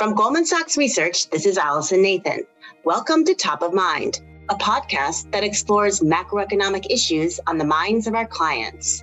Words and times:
From 0.00 0.14
Goldman 0.14 0.46
Sachs 0.46 0.78
Research, 0.78 1.28
this 1.28 1.44
is 1.44 1.58
Allison 1.58 2.00
Nathan. 2.00 2.46
Welcome 2.84 3.22
to 3.26 3.34
Top 3.34 3.60
of 3.60 3.74
Mind, 3.74 4.22
a 4.48 4.54
podcast 4.54 5.30
that 5.30 5.44
explores 5.44 6.00
macroeconomic 6.00 6.86
issues 6.88 7.38
on 7.46 7.58
the 7.58 7.66
minds 7.66 8.06
of 8.06 8.14
our 8.14 8.26
clients. 8.26 9.02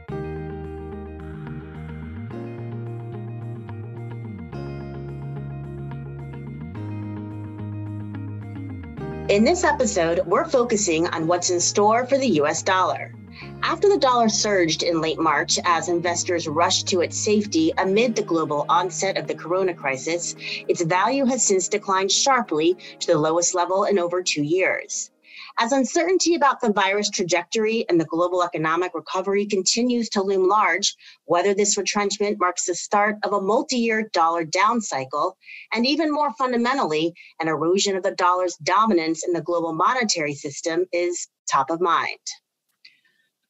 In 9.29 9.44
this 9.44 9.64
episode, 9.64 10.22
we're 10.26 10.50
focusing 10.50 11.06
on 11.10 11.28
what's 11.28 11.52
in 11.52 11.60
store 11.60 12.08
for 12.08 12.18
the 12.18 12.42
US 12.42 12.64
dollar. 12.64 13.14
After 13.63 13.89
the 13.89 13.97
dollar 13.97 14.29
surged 14.29 14.83
in 14.83 15.01
late 15.01 15.19
March 15.19 15.60
as 15.65 15.90
investors 15.90 16.48
rushed 16.48 16.88
to 16.88 17.02
its 17.02 17.17
safety 17.17 17.73
amid 17.77 18.16
the 18.16 18.22
global 18.22 18.66
onset 18.70 19.17
of 19.17 19.27
the 19.27 19.35
corona 19.35 19.73
crisis, 19.73 20.35
its 20.67 20.81
value 20.81 21.26
has 21.26 21.45
since 21.45 21.67
declined 21.67 22.12
sharply 22.12 22.77
to 22.99 23.08
the 23.08 23.18
lowest 23.18 23.55
level 23.55 23.84
in 23.85 23.99
over 23.99 24.22
two 24.22 24.44
years. 24.44 25.12
As 25.59 25.72
uncertainty 25.72 26.35
about 26.35 26.62
the 26.62 26.72
virus 26.72 27.09
trajectory 27.09 27.84
and 27.90 27.99
the 27.99 28.05
global 28.05 28.44
economic 28.44 28.94
recovery 28.94 29.48
continues 29.48 30.08
to 30.10 30.21
loom 30.21 30.48
large, 30.48 30.96
whether 31.26 31.55
this 31.55 31.77
retrenchment 31.77 32.40
marks 32.40 32.66
the 32.66 32.76
start 32.76 33.16
of 33.24 33.34
a 33.34 33.41
multi 33.41 33.77
year 33.77 34.08
dollar 34.13 34.46
down 34.46 34.82
cycle, 34.82 35.35
and 35.74 35.85
even 35.85 36.12
more 36.12 36.32
fundamentally, 36.34 37.12
an 37.40 37.48
erosion 37.48 37.98
of 37.98 38.04
the 38.04 38.12
dollar's 38.12 38.55
dominance 38.58 39.26
in 39.26 39.34
the 39.34 39.41
global 39.41 39.74
monetary 39.74 40.35
system 40.35 40.85
is 40.91 41.27
top 41.49 41.71
of 41.71 41.82
mind. 41.82 42.20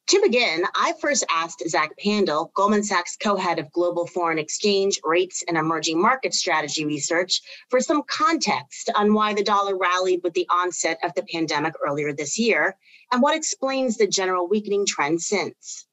To 0.08 0.22
begin, 0.22 0.64
I 0.74 0.94
first 1.02 1.22
asked 1.28 1.62
Zach 1.68 1.92
Pandl, 2.02 2.50
Goldman 2.54 2.82
Sachs 2.82 3.14
co 3.18 3.36
head 3.36 3.58
of 3.58 3.70
global 3.72 4.06
foreign 4.06 4.38
exchange, 4.38 4.98
rates, 5.04 5.44
and 5.46 5.58
emerging 5.58 6.00
market 6.00 6.32
strategy 6.32 6.86
research, 6.86 7.42
for 7.68 7.78
some 7.78 8.02
context 8.08 8.90
on 8.94 9.12
why 9.12 9.34
the 9.34 9.44
dollar 9.44 9.76
rallied 9.76 10.22
with 10.24 10.32
the 10.32 10.46
onset 10.48 10.98
of 11.02 11.12
the 11.14 11.24
pandemic 11.24 11.74
earlier 11.86 12.14
this 12.14 12.38
year 12.38 12.74
and 13.12 13.20
what 13.20 13.36
explains 13.36 13.98
the 13.98 14.06
general 14.06 14.48
weakening 14.48 14.86
trend 14.86 15.20
since. 15.20 15.86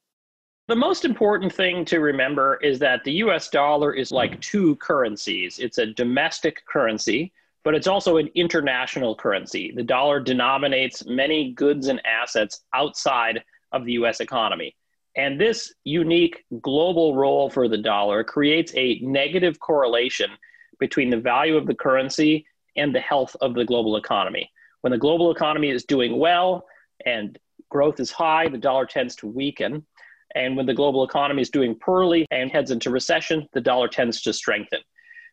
The 0.68 0.76
most 0.76 1.04
important 1.04 1.52
thing 1.52 1.84
to 1.84 2.00
remember 2.00 2.56
is 2.62 2.78
that 2.78 3.04
the 3.04 3.12
US 3.24 3.50
dollar 3.50 3.92
is 3.92 4.12
like 4.12 4.40
two 4.40 4.76
currencies 4.76 5.58
it's 5.58 5.76
a 5.76 5.92
domestic 5.92 6.64
currency, 6.64 7.34
but 7.64 7.74
it's 7.74 7.86
also 7.86 8.16
an 8.16 8.30
international 8.34 9.14
currency. 9.14 9.74
The 9.76 9.82
dollar 9.82 10.20
denominates 10.20 11.04
many 11.04 11.52
goods 11.52 11.88
and 11.88 12.00
assets 12.06 12.62
outside 12.72 13.42
of 13.72 13.84
the 13.84 13.92
US 13.92 14.20
economy. 14.20 14.74
And 15.16 15.40
this 15.40 15.72
unique 15.84 16.44
global 16.60 17.14
role 17.16 17.48
for 17.48 17.68
the 17.68 17.78
dollar 17.78 18.22
creates 18.22 18.72
a 18.74 18.98
negative 19.00 19.58
correlation 19.58 20.30
between 20.78 21.10
the 21.10 21.16
value 21.16 21.56
of 21.56 21.66
the 21.66 21.74
currency 21.74 22.46
and 22.76 22.94
the 22.94 23.00
health 23.00 23.34
of 23.40 23.54
the 23.54 23.64
global 23.64 23.96
economy. 23.96 24.50
When 24.82 24.90
the 24.90 24.98
global 24.98 25.30
economy 25.30 25.70
is 25.70 25.84
doing 25.84 26.18
well 26.18 26.66
and 27.06 27.38
growth 27.70 27.98
is 27.98 28.10
high, 28.10 28.48
the 28.48 28.58
dollar 28.58 28.84
tends 28.84 29.16
to 29.16 29.26
weaken. 29.26 29.86
And 30.34 30.54
when 30.54 30.66
the 30.66 30.74
global 30.74 31.02
economy 31.02 31.40
is 31.40 31.50
doing 31.50 31.74
poorly 31.74 32.26
and 32.30 32.50
heads 32.50 32.70
into 32.70 32.90
recession, 32.90 33.48
the 33.54 33.60
dollar 33.60 33.88
tends 33.88 34.20
to 34.22 34.34
strengthen. 34.34 34.80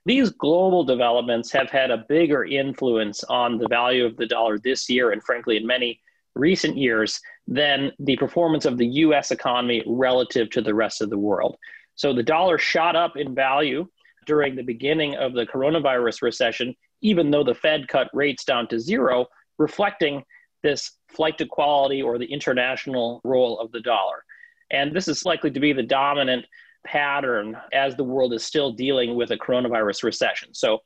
These 0.06 0.31
global 0.31 0.84
developments 0.84 1.52
have 1.52 1.70
had 1.70 1.92
a 1.92 2.06
bigger 2.09 2.45
influence 2.45 3.23
on 3.25 3.58
the 3.58 3.68
value 3.68 4.06
of 4.06 4.18
the 4.18 4.25
dollar 4.25 4.59
this 4.59 4.90
year, 4.90 5.12
and 5.12 5.23
frankly, 5.23 5.58
in 5.58 5.66
many 5.66 6.00
recent 6.36 6.78
years 6.78 7.20
than 7.47 7.91
the 7.99 8.16
performance 8.17 8.66
of 8.66 8.77
the 8.77 8.88
US 8.88 9.31
economy 9.31 9.83
relative 9.86 10.49
to 10.52 10.61
the 10.61 10.73
rest 10.73 11.02
of 11.02 11.09
the 11.09 11.17
world. 11.17 11.58
So 11.95 12.13
the 12.13 12.23
dollar 12.23 12.58
shot 12.58 12.95
up 12.95 13.17
in 13.17 13.35
value 13.35 13.88
during 14.25 14.55
the 14.55 14.63
beginning 14.63 15.16
of 15.16 15.33
the 15.33 15.45
coronavirus 15.45 16.22
recession, 16.22 16.75
even 17.02 17.30
though 17.30 17.44
the 17.44 17.53
Fed 17.53 17.88
cut 17.88 18.09
rates 18.13 18.45
down 18.45 18.67
to 18.69 18.80
zero, 18.80 19.27
reflecting 19.58 20.23
this 20.63 20.91
flight 21.09 21.38
to 21.38 21.45
quality 21.45 22.02
or 22.02 22.17
the 22.17 22.31
international 22.31 23.22
role 23.23 23.59
of 23.59 23.72
the 23.72 23.81
dollar. 23.81 24.23
And 24.72 24.95
this 24.95 25.07
is 25.07 25.25
likely 25.25 25.51
to 25.51 25.59
be 25.59 25.73
the 25.73 25.84
dominant 25.84 26.45
pattern 26.85 27.57
as 27.73 27.95
the 27.95 28.03
world 28.03 28.34
is 28.34 28.44
still 28.44 28.72
dealing 28.72 29.16
with 29.16 29.31
a 29.31 29.38
coronavirus 29.38 30.03
recession. 30.03 30.53
So, 30.53 30.79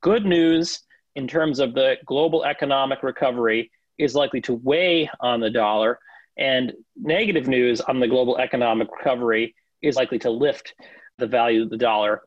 good 0.00 0.24
news 0.24 0.80
in 1.16 1.26
terms 1.26 1.60
of 1.60 1.74
the 1.74 1.96
global 2.06 2.44
economic 2.44 3.02
recovery 3.02 3.70
is 3.98 4.14
likely 4.14 4.40
to 4.42 4.54
weigh 4.54 5.08
on 5.20 5.40
the 5.40 5.50
dollar, 5.50 5.98
and 6.36 6.72
negative 6.96 7.46
news 7.46 7.80
on 7.80 8.00
the 8.00 8.08
global 8.08 8.38
economic 8.38 8.88
recovery 8.90 9.54
is 9.82 9.96
likely 9.96 10.18
to 10.20 10.30
lift 10.30 10.74
the 11.18 11.26
value 11.26 11.62
of 11.62 11.70
the 11.70 11.76
dollar, 11.76 12.22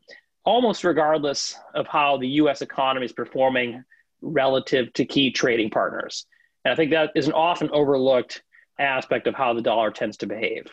almost 0.46 0.84
regardless 0.84 1.58
of 1.74 1.88
how 1.88 2.18
the 2.18 2.28
US 2.28 2.62
economy 2.62 3.06
is 3.06 3.12
performing 3.12 3.84
relative 4.22 4.94
to 4.94 5.06
key 5.06 5.32
trading 5.32 5.70
partners. 5.70 6.26
And 6.64 6.72
I 6.72 6.76
think 6.76 6.92
that 6.92 7.12
is 7.16 7.28
an 7.28 7.34
often 7.34 7.70
overlooked 7.72 8.44
aspect 8.80 9.28
of 9.28 9.36
how 9.36 9.54
the 9.54 9.62
dollar 9.62 9.92
tends 9.92 10.18
to 10.18 10.28
behave. 10.28 10.68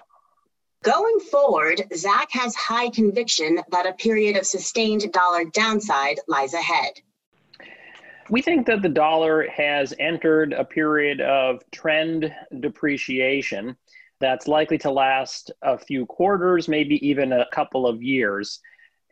Going 0.83 1.19
forward, 1.19 1.83
Zach 1.95 2.29
has 2.33 2.55
high 2.55 2.91
conviction 2.91 3.61
that 3.71 3.87
a 3.87 3.95
period 3.95 4.37
of 4.37 4.47
sustained 4.47 5.11
dollar 5.13 5.45
downside 5.47 6.21
lies 6.29 6.53
ahead. 6.53 6.93
We 8.31 8.41
think 8.41 8.67
that 8.67 8.83
the 8.83 8.89
dollar 8.89 9.49
has 9.49 9.93
entered 9.99 10.53
a 10.53 10.65
period 10.65 11.21
of 11.21 11.63
trend 11.73 12.35
depreciation 12.61 13.77
that's 14.21 14.49
likely 14.49 14.79
to 14.79 14.91
last 14.91 15.51
a 15.63 15.77
few 15.77 16.07
quarters, 16.07 16.69
maybe 16.69 17.07
even 17.07 17.33
a 17.33 17.47
couple 17.53 17.87
of 17.87 18.03
years. 18.03 18.61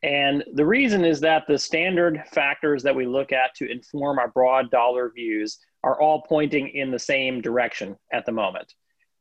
And 0.02 0.42
the 0.54 0.64
reason 0.64 1.04
is 1.04 1.20
that 1.20 1.44
the 1.46 1.58
standard 1.58 2.22
factors 2.32 2.82
that 2.82 2.96
we 2.96 3.06
look 3.06 3.32
at 3.32 3.54
to 3.56 3.70
inform 3.70 4.18
our 4.18 4.28
broad 4.28 4.70
dollar 4.70 5.10
views 5.10 5.58
are 5.84 6.00
all 6.00 6.22
pointing 6.22 6.68
in 6.68 6.90
the 6.90 6.98
same 6.98 7.40
direction 7.40 7.96
at 8.12 8.24
the 8.24 8.32
moment. 8.32 8.72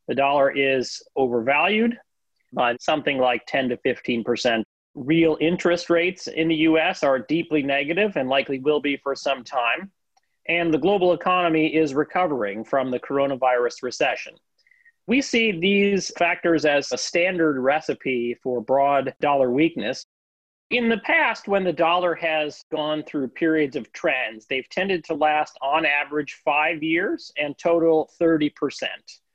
The 0.08 0.16
dollar 0.16 0.52
is 0.52 1.02
overvalued 1.16 1.98
by 2.54 2.78
something 2.80 3.18
like 3.18 3.44
10 3.48 3.70
to 3.70 3.78
15 3.78 4.24
percent 4.24 4.66
real 4.96 5.38
interest 5.40 5.90
rates 5.90 6.28
in 6.28 6.48
the 6.48 6.56
US 6.56 7.04
are 7.04 7.20
deeply 7.20 7.64
negative 7.64 8.16
and 8.16 8.30
likely 8.30 8.60
will 8.60 8.82
be 8.82 8.98
for 8.98 9.16
some 9.16 9.44
time. 9.44 9.92
And 10.48 10.74
the 10.74 10.78
global 10.78 11.14
economy 11.14 11.76
is 11.76 11.94
recovering 11.94 12.64
from 12.64 12.92
the 12.92 13.00
coronavirus 13.00 13.84
recession. 13.84 14.34
We 15.08 15.22
see 15.22 15.52
these 15.52 16.12
factors 16.18 16.66
as 16.66 16.92
a 16.92 16.98
standard 16.98 17.60
recipe 17.60 18.36
for 18.42 18.62
broad 18.62 19.14
dollar 19.20 19.52
weakness. 19.52 20.06
In 20.70 20.88
the 20.88 21.00
past, 21.00 21.48
when 21.48 21.64
the 21.64 21.74
dollar 21.74 22.16
has 22.16 22.64
gone 22.72 23.04
through 23.04 23.28
periods 23.30 23.76
of 23.76 23.92
trends, 23.92 24.46
they've 24.46 24.70
tended 24.70 25.04
to 25.06 25.14
last 25.14 25.58
on 25.62 25.86
average 25.86 26.40
five 26.46 26.82
years 26.82 27.32
and 27.38 27.58
total 27.58 28.10
30% 28.22 28.86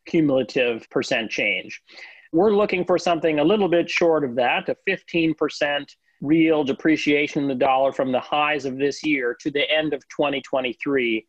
cumulative 0.07 0.89
percent 0.89 1.31
change. 1.31 1.83
We're 2.33 2.55
looking 2.55 2.85
for 2.85 2.99
something 2.99 3.39
a 3.39 3.45
little 3.45 3.69
bit 3.69 3.89
short 3.89 4.25
of 4.25 4.35
that, 4.37 4.69
a 4.69 4.77
15% 4.89 5.87
real 6.23 6.65
depreciation 6.65 7.43
in 7.43 7.49
the 7.49 7.55
dollar 7.55 7.93
from 7.93 8.13
the 8.13 8.21
highs 8.21 8.65
of 8.65 8.79
this 8.79 9.05
year 9.05 9.37
to 9.41 9.51
the 9.51 9.71
end 9.71 9.93
of 9.93 10.01
2023. 10.09 11.27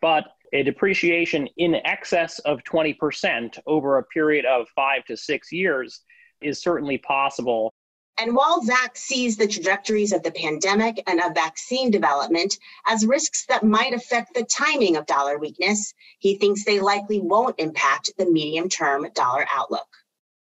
But 0.00 0.24
a 0.52 0.62
depreciation 0.62 1.48
in 1.58 1.76
excess 1.84 2.38
of 2.40 2.62
20% 2.64 3.58
over 3.66 3.98
a 3.98 4.04
period 4.04 4.44
of 4.46 4.66
five 4.74 5.04
to 5.06 5.16
six 5.16 5.52
years 5.52 6.00
is 6.40 6.60
certainly 6.60 6.98
possible. 6.98 7.72
And 8.18 8.34
while 8.34 8.62
Zach 8.62 8.96
sees 8.96 9.36
the 9.36 9.46
trajectories 9.46 10.12
of 10.12 10.22
the 10.22 10.32
pandemic 10.32 11.02
and 11.06 11.20
of 11.20 11.34
vaccine 11.34 11.90
development 11.90 12.58
as 12.86 13.06
risks 13.06 13.46
that 13.46 13.62
might 13.62 13.94
affect 13.94 14.34
the 14.34 14.44
timing 14.44 14.96
of 14.96 15.06
dollar 15.06 15.38
weakness, 15.38 15.94
he 16.18 16.36
thinks 16.36 16.64
they 16.64 16.80
likely 16.80 17.20
won't 17.20 17.58
impact 17.58 18.10
the 18.18 18.26
medium 18.26 18.68
term 18.68 19.06
dollar 19.14 19.46
outlook. 19.54 19.86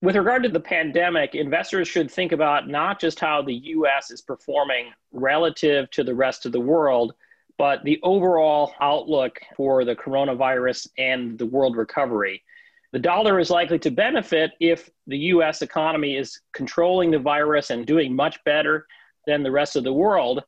With 0.03 0.15
regard 0.15 0.43
to 0.43 0.49
the 0.49 0.59
pandemic, 0.59 1.33
investors 1.33 1.87
should 1.87 2.11
think 2.11 2.31
about 2.31 2.67
not 2.67 2.99
just 2.99 3.19
how 3.19 3.41
the 3.41 3.55
US 3.55 4.11
is 4.11 4.21
performing 4.21 4.91
relative 5.11 5.89
to 5.91 6.03
the 6.03 6.13
rest 6.13 6.45
of 6.45 6.51
the 6.51 6.59
world, 6.59 7.15
but 7.57 7.83
the 7.83 7.99
overall 8.03 8.73
outlook 8.79 9.39
for 9.55 9.83
the 9.83 9.95
coronavirus 9.95 10.87
and 10.99 11.39
the 11.39 11.47
world 11.47 11.75
recovery. 11.75 12.43
The 12.91 12.99
dollar 12.99 13.39
is 13.39 13.49
likely 13.49 13.79
to 13.79 13.89
benefit 13.89 14.51
if 14.59 14.87
the 15.07 15.17
US 15.17 15.63
economy 15.63 16.15
is 16.15 16.41
controlling 16.53 17.09
the 17.09 17.17
virus 17.17 17.71
and 17.71 17.83
doing 17.83 18.15
much 18.15 18.37
better 18.43 18.85
than 19.25 19.41
the 19.41 19.51
rest 19.51 19.75
of 19.75 19.83
the 19.83 19.93
world. 19.93 20.43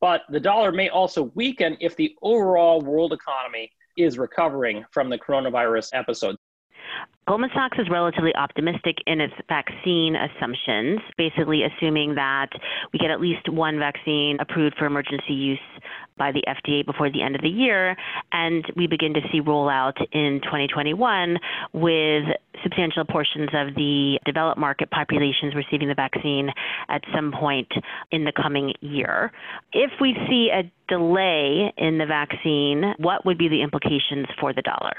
But 0.00 0.22
the 0.30 0.40
dollar 0.40 0.72
may 0.72 0.88
also 0.88 1.30
weaken 1.36 1.76
if 1.80 1.94
the 1.94 2.16
overall 2.22 2.80
world 2.80 3.12
economy 3.12 3.70
is 3.96 4.18
recovering 4.18 4.84
from 4.90 5.10
the 5.10 5.18
coronavirus 5.18 5.90
episode. 5.92 6.36
Goldman 7.30 7.50
Sachs 7.54 7.78
is 7.78 7.88
relatively 7.88 8.34
optimistic 8.34 8.96
in 9.06 9.20
its 9.20 9.34
vaccine 9.48 10.16
assumptions, 10.16 10.98
basically 11.16 11.62
assuming 11.62 12.16
that 12.16 12.48
we 12.92 12.98
get 12.98 13.12
at 13.12 13.20
least 13.20 13.48
one 13.48 13.78
vaccine 13.78 14.36
approved 14.40 14.76
for 14.76 14.86
emergency 14.86 15.34
use 15.34 15.60
by 16.16 16.32
the 16.32 16.42
FDA 16.48 16.84
before 16.84 17.08
the 17.08 17.22
end 17.22 17.36
of 17.36 17.42
the 17.42 17.48
year, 17.48 17.96
and 18.32 18.64
we 18.74 18.88
begin 18.88 19.14
to 19.14 19.20
see 19.30 19.40
rollout 19.40 19.94
in 20.12 20.40
2021 20.42 21.38
with 21.72 22.24
substantial 22.64 23.04
portions 23.04 23.48
of 23.54 23.76
the 23.76 24.18
developed 24.26 24.58
market 24.58 24.90
populations 24.90 25.54
receiving 25.54 25.86
the 25.86 25.94
vaccine 25.94 26.50
at 26.88 27.00
some 27.14 27.30
point 27.30 27.70
in 28.10 28.24
the 28.24 28.32
coming 28.32 28.74
year. 28.80 29.30
If 29.72 29.92
we 30.00 30.16
see 30.28 30.50
a 30.52 30.70
delay 30.88 31.72
in 31.78 31.98
the 31.98 32.06
vaccine, 32.06 32.94
what 32.98 33.24
would 33.24 33.38
be 33.38 33.46
the 33.46 33.62
implications 33.62 34.26
for 34.40 34.52
the 34.52 34.62
dollar? 34.62 34.94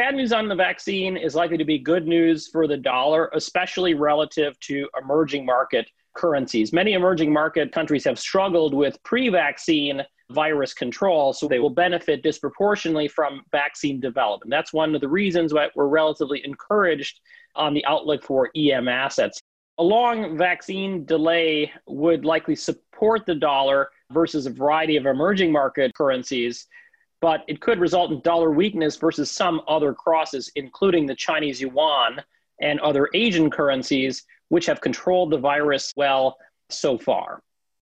Bad 0.00 0.14
news 0.14 0.32
on 0.32 0.48
the 0.48 0.54
vaccine 0.54 1.18
is 1.18 1.34
likely 1.34 1.58
to 1.58 1.64
be 1.66 1.78
good 1.78 2.08
news 2.08 2.48
for 2.48 2.66
the 2.66 2.78
dollar, 2.78 3.28
especially 3.34 3.92
relative 3.92 4.58
to 4.60 4.88
emerging 4.98 5.44
market 5.44 5.90
currencies. 6.14 6.72
Many 6.72 6.94
emerging 6.94 7.30
market 7.30 7.70
countries 7.70 8.04
have 8.04 8.18
struggled 8.18 8.72
with 8.72 8.96
pre 9.02 9.28
vaccine 9.28 10.02
virus 10.30 10.72
control, 10.72 11.34
so 11.34 11.46
they 11.46 11.58
will 11.58 11.68
benefit 11.68 12.22
disproportionately 12.22 13.08
from 13.08 13.42
vaccine 13.52 14.00
development. 14.00 14.48
That's 14.48 14.72
one 14.72 14.94
of 14.94 15.02
the 15.02 15.08
reasons 15.08 15.52
why 15.52 15.68
we're 15.74 15.86
relatively 15.86 16.40
encouraged 16.46 17.20
on 17.54 17.74
the 17.74 17.84
outlook 17.84 18.24
for 18.24 18.48
EM 18.56 18.88
assets. 18.88 19.38
A 19.76 19.82
long 19.82 20.38
vaccine 20.38 21.04
delay 21.04 21.70
would 21.86 22.24
likely 22.24 22.56
support 22.56 23.26
the 23.26 23.34
dollar 23.34 23.90
versus 24.12 24.46
a 24.46 24.50
variety 24.50 24.96
of 24.96 25.04
emerging 25.04 25.52
market 25.52 25.92
currencies 25.94 26.68
but 27.20 27.44
it 27.48 27.60
could 27.60 27.78
result 27.78 28.12
in 28.12 28.20
dollar 28.20 28.50
weakness 28.50 28.96
versus 28.96 29.30
some 29.30 29.60
other 29.68 29.92
crosses, 29.92 30.50
including 30.56 31.06
the 31.06 31.14
Chinese 31.14 31.60
yuan 31.60 32.22
and 32.60 32.80
other 32.80 33.08
Asian 33.14 33.50
currencies, 33.50 34.24
which 34.48 34.66
have 34.66 34.80
controlled 34.80 35.30
the 35.30 35.38
virus 35.38 35.92
well 35.96 36.36
so 36.68 36.98
far. 36.98 37.42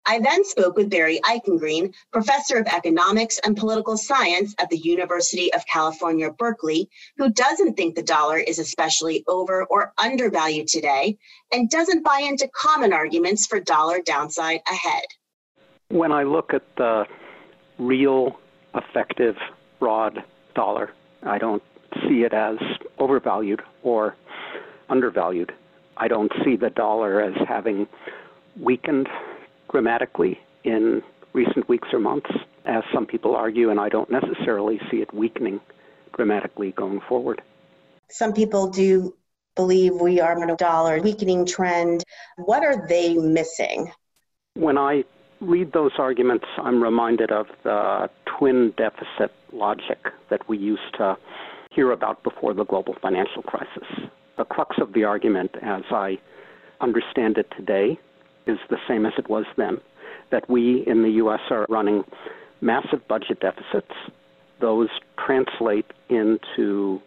I 0.10 0.20
then 0.20 0.46
spoke 0.46 0.78
with 0.78 0.90
Barry 0.90 1.20
Eichengreen, 1.26 1.94
professor 2.14 2.58
of 2.58 2.68
economics 2.68 3.40
and 3.44 3.58
political 3.58 3.98
science 3.98 4.56
at 4.58 4.70
the 4.70 4.78
University 4.78 5.54
of 5.54 5.66
California, 5.66 6.32
Berkeley, 6.32 6.90
who 7.18 7.30
doesn't 7.30 7.76
think 7.76 7.96
the 7.96 8.04
dollar 8.04 8.38
is 8.38 8.58
especially 8.58 9.26
over 9.28 9.66
or 9.66 9.92
undervalued 10.02 10.70
today 10.70 11.18
and 11.52 11.70
doesn't 11.70 12.06
buy 12.06 12.22
into 12.22 12.48
common 12.56 12.94
arguments 12.94 13.48
for 13.48 13.60
dollar 13.60 14.00
downside 14.00 14.62
ahead. 14.72 15.04
When 15.90 16.14
I 16.14 16.24
look 16.24 16.54
at 16.54 16.64
the 16.78 17.06
real 17.78 18.40
effective 18.78 19.36
broad 19.80 20.24
dollar. 20.56 20.92
I 21.24 21.38
don't 21.38 21.64
see 22.08 22.24
it 22.24 22.34
as 22.34 22.58
overvalued 23.00 23.62
or 23.84 24.16
undervalued. 24.90 25.52
I 25.98 26.08
don't 26.08 26.32
see 26.44 26.56
the 26.56 26.70
dollar 26.70 27.22
as 27.22 27.34
having 27.48 27.88
weakened 28.60 29.10
dramatically 29.72 30.40
in 30.64 31.02
recent 31.34 31.68
weeks 31.68 31.90
or 31.92 32.00
months, 32.00 32.30
as 32.66 32.84
some 32.94 33.06
people 33.06 33.36
argue, 33.36 33.70
and 33.70 33.80
I 33.80 33.90
don't 33.90 34.10
necessarily 34.10 34.80
see 34.90 34.98
it 34.98 35.14
weakening 35.14 35.60
dramatically 36.16 36.72
going 36.72 37.02
forward. 37.08 37.42
Some 38.10 38.34
people 38.34 38.70
do 38.70 39.16
believe 39.56 39.94
we 39.96 40.20
are 40.20 40.42
in 40.42 40.50
a 40.50 40.56
dollar 40.56 41.02
weakening 41.02 41.46
trend. 41.46 42.04
What 42.38 42.64
are 42.64 42.88
they 42.88 43.16
missing? 43.16 43.92
When 44.54 44.78
I 44.78 45.04
read 45.42 45.74
those 45.74 45.92
arguments, 45.98 46.46
I'm 46.58 46.82
reminded 46.82 47.32
of 47.32 47.48
the 47.64 48.10
twin 48.26 48.74
deficit 48.78 49.32
logic 49.52 50.00
that 50.30 50.48
we 50.50 50.58
used 50.58 50.94
to 50.98 51.18
hear 51.72 51.92
about 51.92 52.24
before 52.24 52.54
the 52.54 52.66
global 52.66 52.96
financial 53.02 53.44
crisis. 53.44 53.88
The 54.38 54.46
crux 54.46 54.78
of 54.82 54.94
the 54.94 55.04
argument, 55.04 55.52
as 55.62 55.84
I 55.92 56.18
understand 56.82 57.38
it 57.38 57.48
today, 57.56 58.00
is 58.46 58.58
the 58.70 58.78
same 58.88 59.06
as 59.06 59.14
it 59.18 59.30
was 59.30 59.46
then 59.58 59.78
that 60.32 60.50
we 60.50 60.84
in 60.88 61.04
the 61.04 61.12
U.S. 61.12 61.40
are 61.50 61.66
running 61.70 62.04
massive 62.62 63.08
budget 63.08 63.40
deficits. 63.40 63.94
Those 64.60 64.90
translate 65.24 65.86
into 66.10 67.02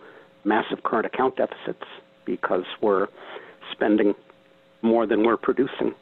massive 0.44 0.82
current 0.85 1.06
account 1.06 1.37
deficits 1.37 1.85
because 2.25 2.65
we're 2.81 3.09
spending 3.73 4.15
more 4.82 5.06
than 5.06 5.25
we're 5.25 5.37
producing 5.37 5.94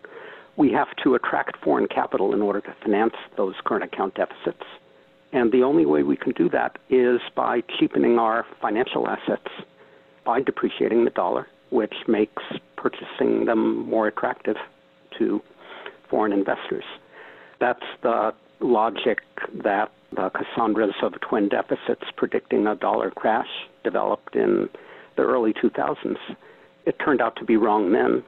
we 0.58 0.72
have 0.72 0.88
to 1.04 1.14
attract 1.14 1.56
foreign 1.64 1.86
capital 1.86 2.34
in 2.34 2.42
order 2.42 2.60
to 2.60 2.74
finance 2.82 3.14
those 3.36 3.54
current 3.64 3.84
account 3.84 4.14
deficits. 4.16 4.64
And 5.32 5.52
the 5.52 5.62
only 5.62 5.86
way 5.86 6.02
we 6.02 6.16
can 6.16 6.32
do 6.32 6.48
that 6.50 6.78
is 6.90 7.20
by 7.36 7.62
cheapening 7.78 8.18
our 8.18 8.44
financial 8.60 9.08
assets 9.08 9.48
by 10.24 10.42
depreciating 10.42 11.04
the 11.04 11.10
dollar, 11.10 11.46
which 11.70 11.94
makes 12.08 12.42
purchasing 12.76 13.46
them 13.46 13.88
more 13.88 14.08
attractive 14.08 14.56
to 15.18 15.40
foreign 16.10 16.32
investors. 16.32 16.84
That's 17.60 17.84
the 18.02 18.34
logic 18.60 19.18
that 19.62 19.92
the 20.12 20.30
Cassandras 20.30 20.94
of 21.02 21.14
twin 21.20 21.48
deficits 21.48 22.04
predicting 22.16 22.66
a 22.66 22.74
dollar 22.74 23.10
crash 23.10 23.48
developed 23.84 24.34
in 24.34 24.68
the 25.16 25.22
early 25.22 25.52
2000s. 25.52 26.16
It 26.86 26.96
turned 27.04 27.20
out 27.20 27.36
to 27.36 27.44
be 27.44 27.56
wrong 27.56 27.92
then. 27.92 28.24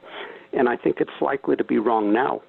And 0.53 0.67
I 0.67 0.75
think 0.75 0.97
it's 0.99 1.21
likely 1.21 1.55
to 1.55 1.63
be 1.63 1.77
wrong 1.77 2.11
now, 2.13 2.41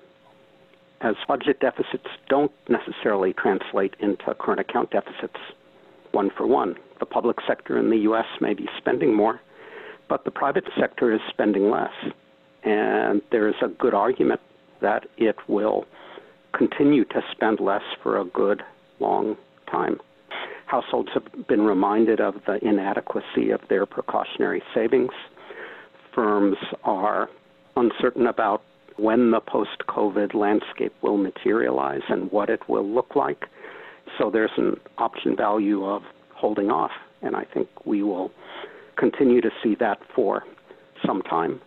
as 1.01 1.15
budget 1.27 1.61
deficits 1.61 2.09
don't 2.29 2.53
necessarily 2.69 3.33
translate 3.33 3.95
into 4.01 4.35
current 4.35 4.61
account 4.61 4.91
deficits 4.91 5.39
one 6.13 6.31
for 6.37 6.47
one. 6.47 6.77
The 7.01 7.07
public 7.07 7.39
sector 7.47 7.79
in 7.79 7.91
the 7.91 7.99
U.S. 7.99 8.27
may 8.41 8.55
be 8.55 8.69
spending 8.79 9.15
more, 9.15 9.41
but 10.09 10.25
the 10.25 10.31
private 10.31 10.65
sector 10.79 11.13
is 11.13 11.21
spending 11.31 11.71
less. 11.71 11.93
And 12.65 13.23
there 13.31 13.49
is 13.49 13.55
a 13.63 13.69
good 13.69 13.95
argument 13.95 14.41
that 14.81 15.07
it 15.17 15.37
will 15.49 15.85
continue 16.57 17.05
to 17.07 17.23
spend 17.33 17.61
less 17.61 17.83
for 18.03 18.21
a 18.21 18.25
good 18.25 18.63
long 19.01 19.37
time. 19.71 19.99
Households 20.67 21.11
have 21.15 21.47
been 21.49 21.63
reminded 21.63 22.21
of 22.21 22.35
the 22.47 22.59
inadequacy 22.65 23.51
of 23.51 23.61
their 23.69 23.85
precautionary 23.87 24.63
savings. 24.75 25.13
Firms 26.15 26.57
are 26.85 27.29
uncertain 27.77 28.27
about 28.27 28.63
when 28.97 29.31
the 29.31 29.41
post 29.41 29.85
COVID 29.89 30.35
landscape 30.35 30.93
will 31.03 31.17
materialize 31.17 32.03
and 32.09 32.31
what 32.31 32.51
it 32.51 32.69
will 32.69 32.89
look 32.89 33.17
like. 33.17 33.47
So 34.19 34.31
there's 34.31 34.51
an 34.57 34.79
option 34.99 35.37
value 35.37 35.85
of 35.85 36.03
holding 36.35 36.71
off, 36.71 36.91
and 37.23 37.35
I 37.35 37.45
think 37.45 37.69
we 37.87 38.03
will 38.03 38.31
continue 38.97 39.41
to 39.41 39.51
see 39.63 39.75
that 39.77 39.99
for 40.15 40.45
some 41.07 41.23
time. 41.23 41.61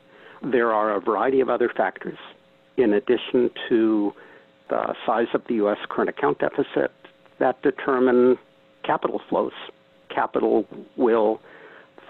There 0.43 0.71
are 0.71 0.95
a 0.95 1.01
variety 1.01 1.39
of 1.39 1.49
other 1.49 1.71
factors 1.75 2.17
in 2.77 2.93
addition 2.93 3.49
to 3.69 4.13
the 4.69 4.93
size 5.05 5.27
of 5.33 5.41
the 5.47 5.55
U.S. 5.55 5.77
current 5.89 6.09
account 6.09 6.39
deficit 6.39 6.91
that 7.39 7.61
determine 7.61 8.37
capital 8.83 9.21
flows. 9.29 9.53
Capital 10.13 10.65
will 10.95 11.41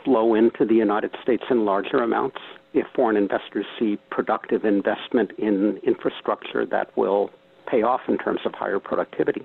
flow 0.06 0.36
into 0.36 0.64
the 0.66 0.76
United 0.76 1.12
States 1.22 1.44
in 1.50 1.66
larger 1.66 1.98
amounts 1.98 2.38
if 2.74 2.86
foreign 2.96 3.18
investors 3.18 3.66
see 3.78 3.98
productive 4.12 4.64
investment 4.64 5.32
in 5.38 5.78
infrastructure 5.86 6.66
that 6.66 6.96
will 6.96 7.32
pay 7.68 7.82
off 7.82 8.02
in 8.08 8.18
terms 8.18 8.42
of 8.46 8.54
higher 8.54 8.80
productivity. 8.80 9.42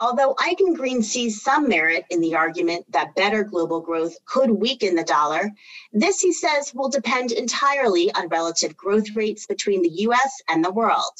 Although 0.00 0.34
Eichengreen 0.34 1.02
sees 1.02 1.42
some 1.42 1.68
merit 1.68 2.04
in 2.10 2.20
the 2.20 2.36
argument 2.36 2.90
that 2.92 3.14
better 3.14 3.42
global 3.42 3.80
growth 3.80 4.14
could 4.26 4.50
weaken 4.50 4.94
the 4.94 5.04
dollar, 5.04 5.50
this, 5.92 6.20
he 6.20 6.32
says, 6.32 6.72
will 6.74 6.88
depend 6.88 7.32
entirely 7.32 8.12
on 8.14 8.28
relative 8.28 8.76
growth 8.76 9.16
rates 9.16 9.46
between 9.46 9.82
the 9.82 9.90
US 10.06 10.40
and 10.48 10.64
the 10.64 10.72
world. 10.72 11.14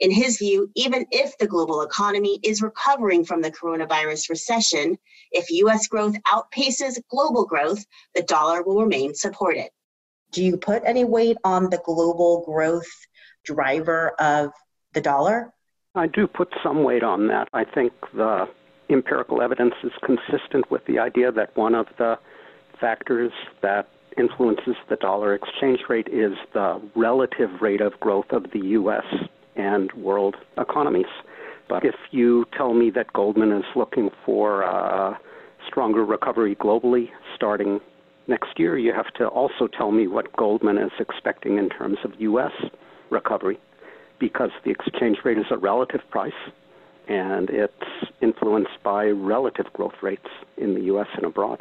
In 0.00 0.10
his 0.10 0.38
view, 0.38 0.70
even 0.74 1.06
if 1.10 1.36
the 1.38 1.46
global 1.46 1.82
economy 1.82 2.40
is 2.42 2.62
recovering 2.62 3.24
from 3.24 3.42
the 3.42 3.50
coronavirus 3.50 4.30
recession, 4.30 4.98
if 5.30 5.50
US 5.50 5.86
growth 5.86 6.16
outpaces 6.26 7.00
global 7.08 7.44
growth, 7.44 7.84
the 8.14 8.22
dollar 8.22 8.62
will 8.62 8.82
remain 8.82 9.14
supported 9.14 9.68
do 10.32 10.42
you 10.42 10.56
put 10.56 10.82
any 10.84 11.04
weight 11.04 11.36
on 11.44 11.70
the 11.70 11.80
global 11.84 12.42
growth 12.44 12.88
driver 13.44 14.10
of 14.18 14.50
the 14.94 15.00
dollar? 15.00 15.52
I 15.94 16.06
do 16.06 16.26
put 16.26 16.48
some 16.62 16.84
weight 16.84 17.02
on 17.02 17.28
that. 17.28 17.48
I 17.52 17.64
think 17.64 17.92
the 18.14 18.46
empirical 18.88 19.42
evidence 19.42 19.74
is 19.84 19.92
consistent 20.02 20.70
with 20.70 20.80
the 20.86 20.98
idea 20.98 21.30
that 21.32 21.54
one 21.54 21.74
of 21.74 21.86
the 21.98 22.18
factors 22.80 23.30
that 23.60 23.88
influences 24.16 24.74
the 24.88 24.96
dollar 24.96 25.34
exchange 25.34 25.80
rate 25.90 26.08
is 26.08 26.32
the 26.54 26.80
relative 26.96 27.50
rate 27.60 27.82
of 27.82 27.92
growth 28.00 28.30
of 28.30 28.46
the 28.54 28.60
U.S. 28.68 29.04
and 29.56 29.92
world 29.92 30.36
economies. 30.56 31.12
But 31.68 31.84
if 31.84 31.94
you 32.10 32.46
tell 32.56 32.72
me 32.72 32.90
that 32.94 33.12
Goldman 33.12 33.52
is 33.52 33.64
looking 33.76 34.08
for 34.24 34.62
a 34.62 35.18
stronger 35.68 36.06
recovery 36.06 36.56
globally 36.56 37.10
starting 37.36 37.80
next 38.28 38.58
year, 38.58 38.78
you 38.78 38.94
have 38.94 39.12
to 39.18 39.26
also 39.26 39.68
tell 39.68 39.92
me 39.92 40.06
what 40.06 40.34
Goldman 40.38 40.78
is 40.78 40.92
expecting 40.98 41.58
in 41.58 41.68
terms 41.68 41.98
of 42.02 42.12
U.S. 42.18 42.52
recovery, 43.10 43.58
because 44.22 44.50
the 44.64 44.70
exchange 44.70 45.18
rate 45.24 45.36
is 45.36 45.46
a 45.50 45.58
relative 45.58 46.00
price 46.08 46.32
and 47.08 47.50
it's 47.50 47.72
influenced 48.20 48.80
by 48.84 49.06
relative 49.06 49.66
growth 49.72 50.00
rates 50.00 50.28
in 50.56 50.74
the 50.74 50.82
U.S. 50.82 51.08
and 51.16 51.26
abroad. 51.26 51.60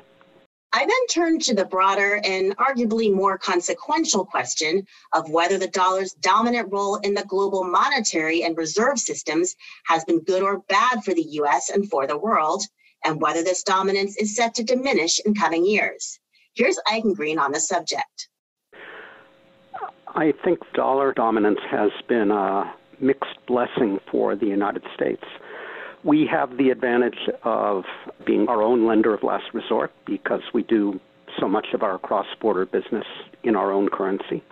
I 0.71 0.81
then 0.81 1.07
turned 1.09 1.41
to 1.45 1.55
the 1.55 1.65
broader 1.65 2.21
and 2.23 2.55
arguably 2.57 3.11
more 3.11 3.39
consequential 3.39 4.25
question 4.25 4.85
of 5.11 5.27
whether 5.31 5.57
the 5.57 5.69
dollar's 5.69 6.13
dominant 6.13 6.71
role 6.71 6.97
in 6.97 7.15
the 7.15 7.25
global 7.25 7.63
monetary 7.63 8.43
and 8.43 8.55
reserve 8.55 8.99
systems 8.99 9.55
has 9.87 10.05
been 10.05 10.19
good 10.19 10.43
or 10.43 10.59
bad 10.69 11.03
for 11.03 11.15
the 11.15 11.25
US 11.41 11.71
and 11.71 11.89
for 11.89 12.05
the 12.05 12.17
world, 12.17 12.61
and 13.03 13.19
whether 13.19 13.43
this 13.43 13.63
dominance 13.63 14.15
is 14.17 14.35
set 14.35 14.53
to 14.55 14.63
diminish 14.63 15.19
in 15.25 15.33
coming 15.33 15.65
years. 15.65 16.19
Here's 16.53 16.77
Eichengreen 16.87 17.39
on 17.39 17.53
the 17.53 17.59
subject. 17.59 18.29
I 20.13 20.33
think 20.43 20.59
dollar 20.73 21.13
dominance 21.13 21.59
has 21.69 21.91
been 22.09 22.31
a 22.31 22.73
mixed 22.99 23.37
blessing 23.47 23.99
for 24.11 24.35
the 24.35 24.45
United 24.45 24.83
States. 24.93 25.23
We 26.03 26.27
have 26.29 26.57
the 26.57 26.69
advantage 26.69 27.29
of 27.43 27.83
being 28.25 28.47
our 28.49 28.61
own 28.61 28.85
lender 28.85 29.13
of 29.13 29.23
last 29.23 29.45
resort 29.53 29.91
because 30.05 30.41
we 30.53 30.63
do 30.63 30.99
so 31.39 31.47
much 31.47 31.67
of 31.73 31.81
our 31.81 31.97
cross 31.97 32.25
border 32.41 32.65
business 32.65 33.05
in 33.43 33.55
our 33.55 33.71
own 33.71 33.87
currency. 33.87 34.43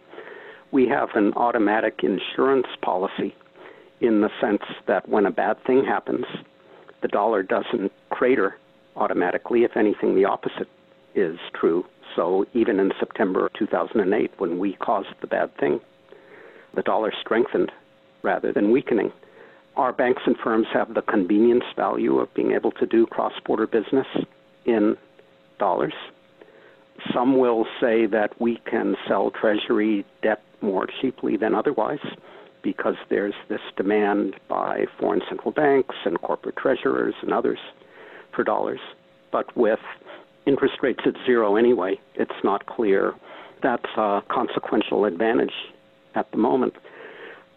We 0.72 0.88
have 0.88 1.10
an 1.16 1.34
automatic 1.34 2.02
insurance 2.04 2.68
policy 2.82 3.36
in 4.00 4.22
the 4.22 4.30
sense 4.40 4.62
that 4.88 5.10
when 5.10 5.26
a 5.26 5.32
bad 5.32 5.58
thing 5.66 5.84
happens, 5.84 6.26
the 7.02 7.10
dollar 7.10 7.44
doesn't 7.44 7.92
crater 8.12 8.56
automatically. 8.96 9.64
If 9.64 9.76
anything, 9.76 10.16
the 10.16 10.26
opposite 10.26 10.70
is 11.16 11.38
true. 11.54 11.86
So 12.16 12.46
even 12.54 12.80
in 12.80 12.92
September 13.00 13.50
2008, 13.58 14.32
when 14.38 14.60
we 14.60 14.74
caused 14.74 15.14
the 15.22 15.28
bad 15.28 15.56
thing, 15.58 15.80
the 16.76 16.82
dollar 16.82 17.14
strengthened 17.22 17.72
rather 18.24 18.52
than 18.52 18.72
weakening 18.72 19.12
our 19.80 19.94
banks 19.94 20.22
and 20.26 20.36
firms 20.44 20.68
have 20.74 20.94
the 20.94 21.02
convenience 21.02 21.64
value 21.76 22.20
of 22.20 22.34
being 22.34 22.52
able 22.52 22.72
to 22.72 22.86
do 22.86 23.06
cross 23.06 23.32
border 23.46 23.66
business 23.66 24.08
in 24.66 24.98
dollars. 25.58 25.94
Some 27.14 27.38
will 27.38 27.66
say 27.80 28.06
that 28.08 28.40
we 28.42 28.60
can 28.70 28.96
sell 29.08 29.32
Treasury 29.32 30.06
debt 30.22 30.42
more 30.62 30.86
cheaply 31.02 31.38
than 31.38 31.56
otherwise 31.56 32.06
because 32.62 32.96
there's 33.10 33.34
this 33.48 33.62
demand 33.78 34.36
by 34.50 34.86
foreign 35.00 35.22
central 35.30 35.52
banks 35.52 35.96
and 36.04 36.22
corporate 36.22 36.58
treasurers 36.58 37.16
and 37.22 37.34
others 37.34 37.60
for 38.36 38.44
dollars. 38.44 38.82
But 39.32 39.56
with 39.56 39.80
interest 40.50 40.76
rates 40.82 41.02
at 41.06 41.14
zero 41.26 41.56
anyway, 41.56 42.00
it's 42.16 42.44
not 42.44 42.66
clear 42.66 43.14
that's 43.62 43.92
a 43.98 44.22
consequential 44.30 45.06
advantage 45.06 45.54
at 46.16 46.30
the 46.32 46.38
moment 46.38 46.74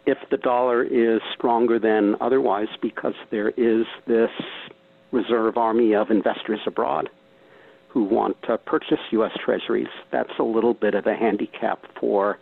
if 0.07 0.19
the 0.31 0.37
dollar 0.37 0.83
is 0.83 1.21
stronger 1.35 1.79
than 1.79 2.17
otherwise 2.21 2.69
because 2.81 3.15
there 3.31 3.51
is 3.51 3.87
this 4.07 4.31
reserve 5.13 5.57
army 5.57 5.95
of 5.95 6.11
investors 6.11 6.61
abroad 6.67 7.09
who 7.89 8.05
want 8.05 8.37
to 8.43 8.59
purchase 8.59 8.99
U.S. 9.13 9.33
Treasuries, 9.45 9.89
that's 10.11 10.33
a 10.39 10.43
little 10.43 10.75
bit 10.75 10.95
of 10.95 11.07
a 11.07 11.15
handicap 11.15 11.85
for 12.01 12.39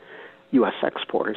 U.S. 0.53 0.75
exporters. 0.83 1.37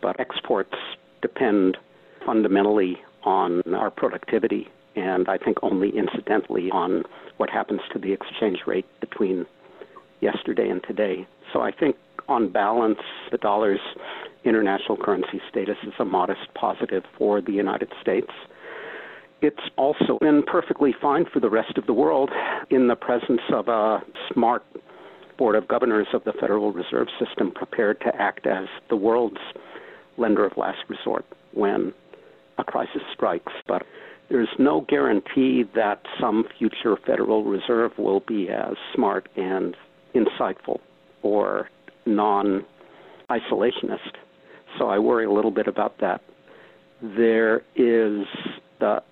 But 0.00 0.20
exports 0.20 0.74
depend 1.22 1.76
fundamentally 2.24 2.98
on 3.24 3.62
our 3.74 3.90
productivity 3.90 4.68
and 4.96 5.28
I 5.28 5.38
think 5.38 5.58
only 5.62 5.90
incidentally 5.96 6.70
on 6.70 7.04
what 7.36 7.50
happens 7.50 7.80
to 7.92 7.98
the 7.98 8.12
exchange 8.12 8.58
rate 8.66 8.86
between 9.00 9.46
yesterday 10.20 10.68
and 10.68 10.82
today. 10.86 11.26
So 11.52 11.60
I 11.60 11.70
think 11.70 11.96
on 12.28 12.50
balance, 12.52 12.98
the 13.30 13.38
dollar's 13.38 13.80
international 14.44 14.96
currency 14.96 15.40
status 15.48 15.76
is 15.86 15.92
a 15.98 16.04
modest 16.04 16.52
positive 16.54 17.04
for 17.18 17.40
the 17.40 17.52
United 17.52 17.92
States. 18.00 18.30
It's 19.42 19.56
also 19.76 20.18
been 20.20 20.42
perfectly 20.42 20.94
fine 21.00 21.24
for 21.32 21.40
the 21.40 21.48
rest 21.48 21.78
of 21.78 21.86
the 21.86 21.94
world 21.94 22.30
in 22.70 22.88
the 22.88 22.96
presence 22.96 23.40
of 23.52 23.68
a 23.68 24.00
smart 24.32 24.62
Board 25.38 25.56
of 25.56 25.66
Governors 25.68 26.08
of 26.12 26.22
the 26.24 26.34
Federal 26.38 26.70
Reserve 26.70 27.08
System 27.18 27.50
prepared 27.50 27.98
to 28.02 28.14
act 28.20 28.46
as 28.46 28.66
the 28.90 28.96
world's 28.96 29.40
lender 30.18 30.44
of 30.44 30.52
last 30.58 30.80
resort 30.88 31.24
when 31.54 31.94
a 32.58 32.64
crisis 32.64 33.00
strikes. 33.14 33.52
But 33.66 33.86
there's 34.30 34.48
no 34.58 34.82
guarantee 34.88 35.64
that 35.74 36.00
some 36.20 36.44
future 36.56 36.96
Federal 37.04 37.44
Reserve 37.44 37.92
will 37.98 38.20
be 38.20 38.48
as 38.48 38.74
smart 38.94 39.28
and 39.36 39.76
insightful 40.14 40.78
or 41.22 41.68
non 42.06 42.64
isolationist. 43.28 44.14
So 44.78 44.88
I 44.88 44.98
worry 44.98 45.24
a 45.24 45.32
little 45.32 45.50
bit 45.50 45.66
about 45.66 45.98
that. 46.00 46.22
There 47.02 47.58
is 47.74 48.24
the 48.78 49.02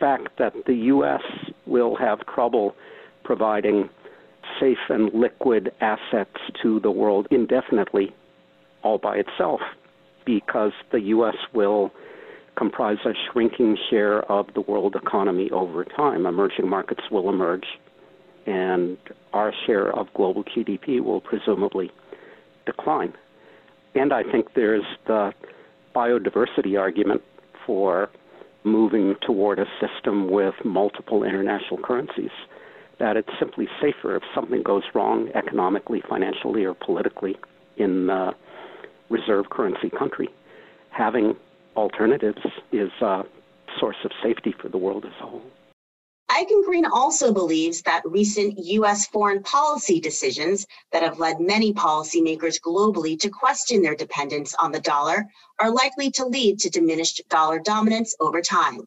fact 0.00 0.28
that 0.38 0.54
the 0.66 0.74
U.S. 0.74 1.22
will 1.66 1.94
have 1.96 2.26
trouble 2.26 2.74
providing 3.24 3.90
safe 4.58 4.78
and 4.88 5.12
liquid 5.12 5.72
assets 5.80 6.36
to 6.62 6.80
the 6.80 6.90
world 6.90 7.26
indefinitely 7.30 8.14
all 8.82 8.98
by 8.98 9.16
itself 9.16 9.60
because 10.24 10.72
the 10.90 11.00
U.S. 11.00 11.36
will 11.52 11.92
comprise 12.56 12.98
a 13.04 13.12
shrinking 13.30 13.76
share 13.90 14.20
of 14.30 14.46
the 14.54 14.60
world 14.60 14.94
economy 14.94 15.50
over 15.50 15.84
time. 15.84 16.26
Emerging 16.26 16.68
markets 16.68 17.02
will 17.10 17.28
emerge, 17.28 17.66
and 18.46 18.96
our 19.32 19.52
share 19.66 19.90
of 19.96 20.06
global 20.14 20.44
GDP 20.44 21.00
will 21.00 21.20
presumably 21.20 21.90
decline. 22.66 23.14
And 23.94 24.12
I 24.12 24.22
think 24.22 24.54
there's 24.54 24.84
the 25.06 25.32
biodiversity 25.94 26.78
argument 26.78 27.22
for 27.66 28.08
moving 28.64 29.16
toward 29.26 29.58
a 29.58 29.66
system 29.80 30.30
with 30.30 30.54
multiple 30.64 31.24
international 31.24 31.80
currencies. 31.82 32.30
That 32.98 33.16
it's 33.16 33.28
simply 33.38 33.66
safer 33.80 34.16
if 34.16 34.22
something 34.34 34.62
goes 34.62 34.84
wrong 34.94 35.28
economically, 35.34 36.02
financially, 36.08 36.64
or 36.64 36.74
politically 36.74 37.36
in 37.76 38.06
the 38.06 38.32
reserve 39.10 39.50
currency 39.50 39.90
country. 39.90 40.28
Having 40.90 41.34
alternatives 41.76 42.42
is 42.72 42.90
a 43.00 43.22
source 43.78 43.96
of 44.04 44.10
safety 44.22 44.54
for 44.60 44.68
the 44.68 44.78
world 44.78 45.04
as 45.04 45.12
a 45.20 45.26
whole. 45.26 45.42
Eichengreen 46.30 46.88
also 46.90 47.32
believes 47.32 47.82
that 47.82 48.02
recent 48.06 48.58
U.S. 48.58 49.06
foreign 49.06 49.42
policy 49.42 50.00
decisions 50.00 50.66
that 50.90 51.02
have 51.02 51.18
led 51.18 51.40
many 51.40 51.74
policymakers 51.74 52.58
globally 52.58 53.18
to 53.20 53.28
question 53.28 53.82
their 53.82 53.94
dependence 53.94 54.54
on 54.54 54.72
the 54.72 54.80
dollar 54.80 55.26
are 55.60 55.70
likely 55.70 56.10
to 56.12 56.24
lead 56.24 56.58
to 56.60 56.70
diminished 56.70 57.20
dollar 57.28 57.58
dominance 57.58 58.16
over 58.18 58.40
time. 58.40 58.80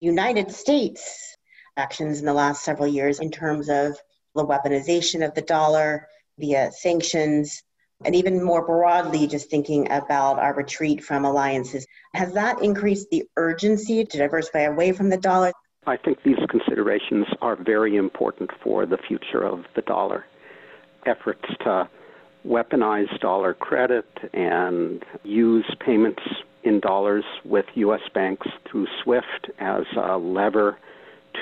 United 0.00 0.50
States 0.50 1.36
actions 1.76 2.20
in 2.20 2.24
the 2.24 2.32
last 2.32 2.64
several 2.64 2.88
years 2.88 3.20
in 3.20 3.30
terms 3.30 3.68
of 3.68 3.96
the 4.34 4.44
weaponization 4.44 5.24
of 5.26 5.34
the 5.34 5.42
dollar 5.42 6.08
via 6.38 6.70
sanctions, 6.72 7.62
and 8.04 8.14
even 8.14 8.42
more 8.42 8.64
broadly, 8.64 9.26
just 9.26 9.50
thinking 9.50 9.90
about 9.90 10.38
our 10.38 10.54
retreat 10.54 11.02
from 11.02 11.24
alliances, 11.24 11.86
has 12.14 12.32
that 12.34 12.62
increased 12.62 13.08
the 13.10 13.24
urgency 13.36 14.04
to 14.04 14.18
diversify 14.18 14.60
away 14.60 14.92
from 14.92 15.08
the 15.08 15.16
dollar? 15.16 15.52
I 15.86 15.96
think 15.96 16.22
these 16.22 16.38
considerations 16.48 17.26
are 17.40 17.56
very 17.56 17.96
important 17.96 18.50
for 18.62 18.86
the 18.86 18.98
future 18.98 19.42
of 19.42 19.64
the 19.74 19.82
dollar. 19.82 20.24
Efforts 21.06 21.44
to 21.64 21.88
weaponize 22.46 23.18
dollar 23.20 23.54
credit 23.54 24.06
and 24.32 25.04
use 25.24 25.64
payments 25.84 26.22
in 26.64 26.80
dollars 26.80 27.24
with 27.44 27.66
U.S. 27.74 28.00
banks 28.14 28.46
through 28.70 28.86
SWIFT 29.02 29.50
as 29.58 29.82
a 29.96 30.16
lever 30.16 30.78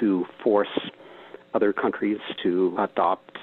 to 0.00 0.25
force 0.43 0.69
other 1.52 1.73
countries 1.73 2.19
to 2.43 2.75
adopt 2.79 3.37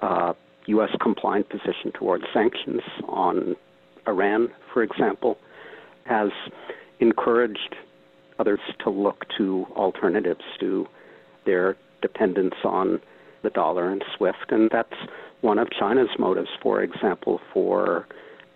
a 0.00 0.34
U.S. 0.66 0.90
compliant 1.00 1.48
position 1.48 1.92
towards 1.92 2.24
sanctions 2.32 2.82
on 3.08 3.56
Iran, 4.06 4.48
for 4.72 4.82
example, 4.82 5.38
has 6.04 6.30
encouraged 7.00 7.76
others 8.38 8.60
to 8.82 8.90
look 8.90 9.24
to 9.38 9.66
alternatives 9.76 10.44
to 10.60 10.86
their 11.44 11.76
dependence 12.00 12.54
on 12.64 13.00
the 13.42 13.50
dollar 13.50 13.90
and 13.90 14.04
SWIFT. 14.16 14.50
And 14.50 14.70
that's 14.70 14.94
one 15.40 15.58
of 15.58 15.68
China's 15.70 16.08
motives, 16.18 16.48
for 16.62 16.82
example, 16.82 17.40
for 17.52 18.06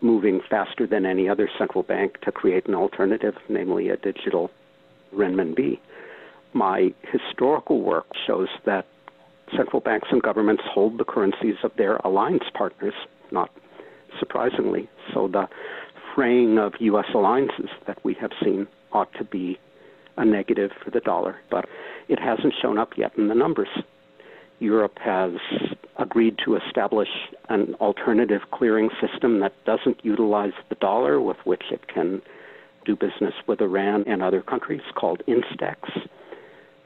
moving 0.01 0.41
faster 0.49 0.87
than 0.87 1.07
any 1.07 1.29
other 1.29 1.49
central 1.59 1.83
bank 1.83 2.21
to 2.23 2.31
create 2.31 2.67
an 2.67 2.75
alternative, 2.75 3.35
namely 3.49 3.89
a 3.89 3.97
digital 3.97 4.51
renminbi. 5.15 5.79
My 6.53 6.93
historical 7.13 7.83
work 7.83 8.07
shows 8.27 8.49
that 8.65 8.87
central 9.55 9.81
banks 9.81 10.09
and 10.11 10.23
governments 10.23 10.63
hold 10.67 10.99
the 10.99 11.05
currencies 11.05 11.57
of 11.63 11.73
their 11.77 11.97
alliance 11.99 12.45
partners, 12.55 12.95
not 13.31 13.51
surprisingly. 14.19 14.89
So 15.13 15.29
the 15.29 15.49
fraying 16.15 16.59
of 16.59 16.73
U.S. 16.81 17.07
alliances 17.15 17.69
that 17.87 18.03
we 18.05 18.15
have 18.15 18.31
seen 18.43 18.67
ought 18.93 19.13
to 19.15 19.25
be 19.25 19.59
a 20.17 20.25
negative 20.25 20.71
for 20.83 20.91
the 20.91 21.01
dollar, 21.01 21.37
but 21.51 21.67
it 22.09 22.19
hasn't 22.19 22.55
shown 22.61 22.79
up 22.79 22.93
yet 22.97 23.13
in 23.19 23.29
the 23.29 23.35
numbers. 23.35 23.69
Europe 24.59 24.99
has 25.05 25.33
agreed 25.99 26.37
to 26.45 26.57
establish 26.57 27.09
an 27.51 27.75
alternative 27.75 28.41
clearing 28.53 28.89
system 29.01 29.41
that 29.41 29.53
doesn't 29.67 30.03
utilize 30.03 30.53
the 30.69 30.75
dollar, 30.77 31.21
with 31.21 31.37
which 31.45 31.65
it 31.71 31.87
can 31.89 32.23
do 32.87 32.97
business 32.97 33.35
with 33.47 33.61
Iran 33.61 34.05
and 34.07 34.23
other 34.23 34.41
countries, 34.41 34.81
called 34.95 35.23
Instex. 35.29 35.77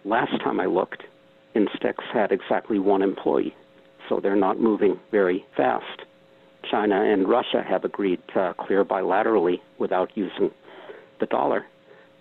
Last 0.05 0.41
time 0.43 0.59
I 0.59 0.67
looked, 0.67 1.05
Instex 1.55 1.95
had 2.13 2.33
exactly 2.33 2.79
one 2.79 3.03
employee, 3.03 3.55
so 4.09 4.21
they're 4.21 4.37
not 4.37 4.61
moving 4.61 4.99
very 5.11 5.45
fast. 5.57 6.03
China 6.71 7.03
and 7.03 7.29
Russia 7.29 7.65
have 7.67 7.85
agreed 7.85 8.21
to 8.35 8.55
clear 8.59 8.85
bilaterally 8.85 9.61
without 9.79 10.11
using 10.15 10.51
the 11.19 11.27
dollar. 11.27 11.67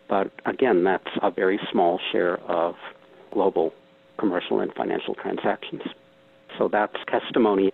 But 0.07 0.31
again, 0.45 0.83
that's 0.83 1.09
a 1.21 1.29
very 1.29 1.59
small 1.71 1.99
share 2.11 2.37
of 2.49 2.75
global 3.31 3.73
commercial 4.17 4.59
and 4.59 4.73
financial 4.73 5.13
transactions. 5.15 5.81
So 6.57 6.67
that's 6.67 6.95
testimony 7.07 7.71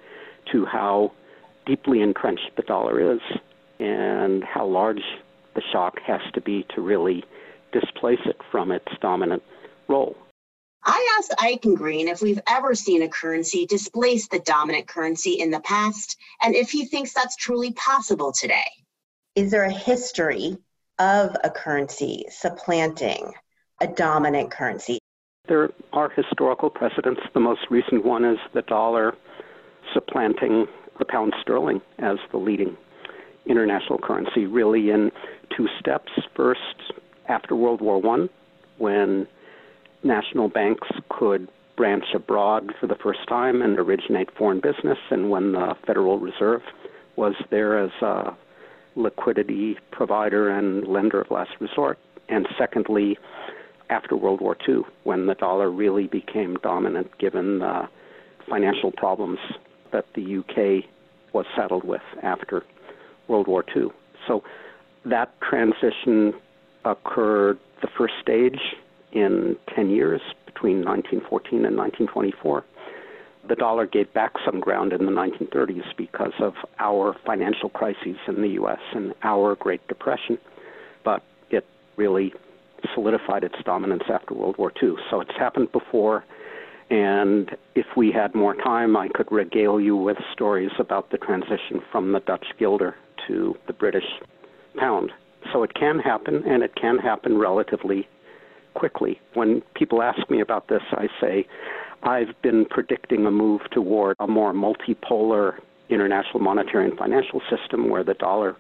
to 0.51 0.65
how 0.65 1.11
deeply 1.65 2.01
entrenched 2.01 2.51
the 2.55 2.63
dollar 2.63 3.13
is 3.13 3.21
and 3.79 4.43
how 4.43 4.65
large 4.65 5.01
the 5.55 5.61
shock 5.71 5.95
has 6.05 6.21
to 6.33 6.41
be 6.41 6.65
to 6.75 6.81
really 6.81 7.23
displace 7.71 8.19
it 8.25 8.37
from 8.51 8.71
its 8.71 8.87
dominant 9.01 9.43
role. 9.87 10.15
I 10.83 11.17
asked 11.17 11.33
Eichengreen 11.39 12.07
if 12.07 12.21
we've 12.21 12.41
ever 12.47 12.75
seen 12.75 13.01
a 13.01 13.09
currency 13.09 13.65
displace 13.65 14.27
the 14.27 14.39
dominant 14.39 14.87
currency 14.87 15.31
in 15.31 15.49
the 15.51 15.59
past 15.61 16.17
and 16.41 16.55
if 16.55 16.69
he 16.69 16.85
thinks 16.85 17.13
that's 17.13 17.35
truly 17.35 17.73
possible 17.73 18.31
today. 18.31 18.71
Is 19.35 19.51
there 19.51 19.63
a 19.63 19.71
history 19.71 20.57
of 20.99 21.35
a 21.43 21.49
currency 21.49 22.25
supplanting 22.29 23.33
a 23.81 23.87
dominant 23.87 24.51
currency? 24.51 24.99
There 25.47 25.71
are 25.93 26.09
historical 26.09 26.69
precedents. 26.69 27.21
The 27.33 27.39
most 27.39 27.61
recent 27.69 28.05
one 28.05 28.23
is 28.23 28.37
the 28.53 28.61
dollar 28.63 29.15
supplanting 29.93 30.67
the 30.97 31.05
pound 31.05 31.33
sterling 31.41 31.81
as 31.99 32.17
the 32.31 32.37
leading 32.37 32.77
international 33.45 33.99
currency, 33.99 34.45
really 34.45 34.89
in 34.89 35.11
two 35.55 35.67
steps. 35.79 36.11
First, 36.35 36.93
after 37.27 37.55
World 37.55 37.81
War 37.81 38.01
I, 38.05 38.29
when 38.77 39.27
national 40.05 40.47
banks 40.47 40.87
could 41.09 41.49
branch 41.75 42.05
abroad 42.13 42.71
for 42.79 42.87
the 42.87 42.95
first 42.95 43.27
time 43.27 43.61
and 43.61 43.77
originate 43.77 44.29
foreign 44.37 44.61
business, 44.61 44.97
and 45.09 45.29
when 45.29 45.51
the 45.51 45.75
Federal 45.85 46.19
Reserve 46.19 46.61
was 47.17 47.33
there 47.49 47.77
as 47.77 47.91
a 48.01 48.35
liquidity 48.95 49.77
provider 49.91 50.49
and 50.49 50.87
lender 50.87 51.19
of 51.19 51.31
last 51.31 51.51
resort. 51.59 51.99
And 52.29 52.47
secondly, 52.57 53.17
after 53.89 54.15
World 54.15 54.41
War 54.41 54.55
II, 54.67 54.81
when 55.03 55.25
the 55.25 55.35
dollar 55.35 55.69
really 55.69 56.07
became 56.07 56.57
dominant 56.63 57.17
given 57.17 57.59
the 57.59 57.89
financial 58.49 58.91
problems 58.91 59.39
that 59.91 60.05
the 60.15 60.37
UK 60.37 60.85
was 61.33 61.45
saddled 61.55 61.83
with 61.83 62.01
after 62.23 62.63
World 63.27 63.47
War 63.47 63.65
II. 63.75 63.87
So 64.27 64.43
that 65.05 65.33
transition 65.41 66.33
occurred 66.85 67.59
the 67.81 67.87
first 67.97 68.13
stage 68.21 68.59
in 69.15 69.55
10 69.73 69.89
years 69.89 70.21
between 70.45 70.85
1914 70.85 71.65
and 71.65 71.75
1924. 71.75 72.63
The 73.47 73.55
dollar 73.55 73.85
gave 73.85 74.11
back 74.13 74.33
some 74.43 74.59
ground 74.59 74.91
in 74.91 75.05
the 75.05 75.11
1930s 75.11 75.95
because 75.97 76.33
of 76.39 76.53
our 76.79 77.15
financial 77.25 77.69
crises 77.69 78.17
in 78.27 78.41
the 78.41 78.49
U.S. 78.49 78.79
and 78.93 79.13
our 79.23 79.55
Great 79.55 79.87
Depression, 79.87 80.37
but 81.03 81.23
it 81.49 81.65
really 81.95 82.33
solidified 82.93 83.43
its 83.43 83.55
dominance 83.63 84.03
after 84.09 84.33
World 84.33 84.57
War 84.57 84.71
II. 84.81 84.95
So 85.09 85.21
it's 85.21 85.35
happened 85.37 85.71
before, 85.71 86.25
and 86.89 87.55
if 87.75 87.85
we 87.95 88.11
had 88.11 88.33
more 88.35 88.55
time, 88.55 88.97
I 88.97 89.09
could 89.09 89.31
regale 89.31 89.79
you 89.79 89.95
with 89.95 90.17
stories 90.33 90.71
about 90.79 91.11
the 91.11 91.17
transition 91.17 91.81
from 91.91 92.11
the 92.13 92.19
Dutch 92.21 92.45
guilder 92.57 92.95
to 93.27 93.55
the 93.67 93.73
British 93.73 94.05
pound. 94.77 95.11
So 95.53 95.61
it 95.63 95.73
can 95.75 95.99
happen, 95.99 96.43
and 96.47 96.63
it 96.63 96.75
can 96.75 96.97
happen 96.97 97.37
relatively 97.37 98.07
quickly. 98.75 99.19
When 99.33 99.61
people 99.75 100.01
ask 100.01 100.29
me 100.29 100.41
about 100.41 100.67
this, 100.67 100.83
I 100.91 101.07
say, 101.19 101.47
I've 102.03 102.39
been 102.43 102.65
predicting 102.65 103.25
a 103.25 103.31
move 103.31 103.61
toward 103.71 104.15
a 104.19 104.27
more 104.27 104.53
multipolar 104.53 105.59
international 105.89 106.39
monetary 106.39 106.85
and 106.89 106.97
financial 106.97 107.41
system 107.49 107.89
where 107.89 108.03
the 108.03 108.13
dollar 108.15 108.55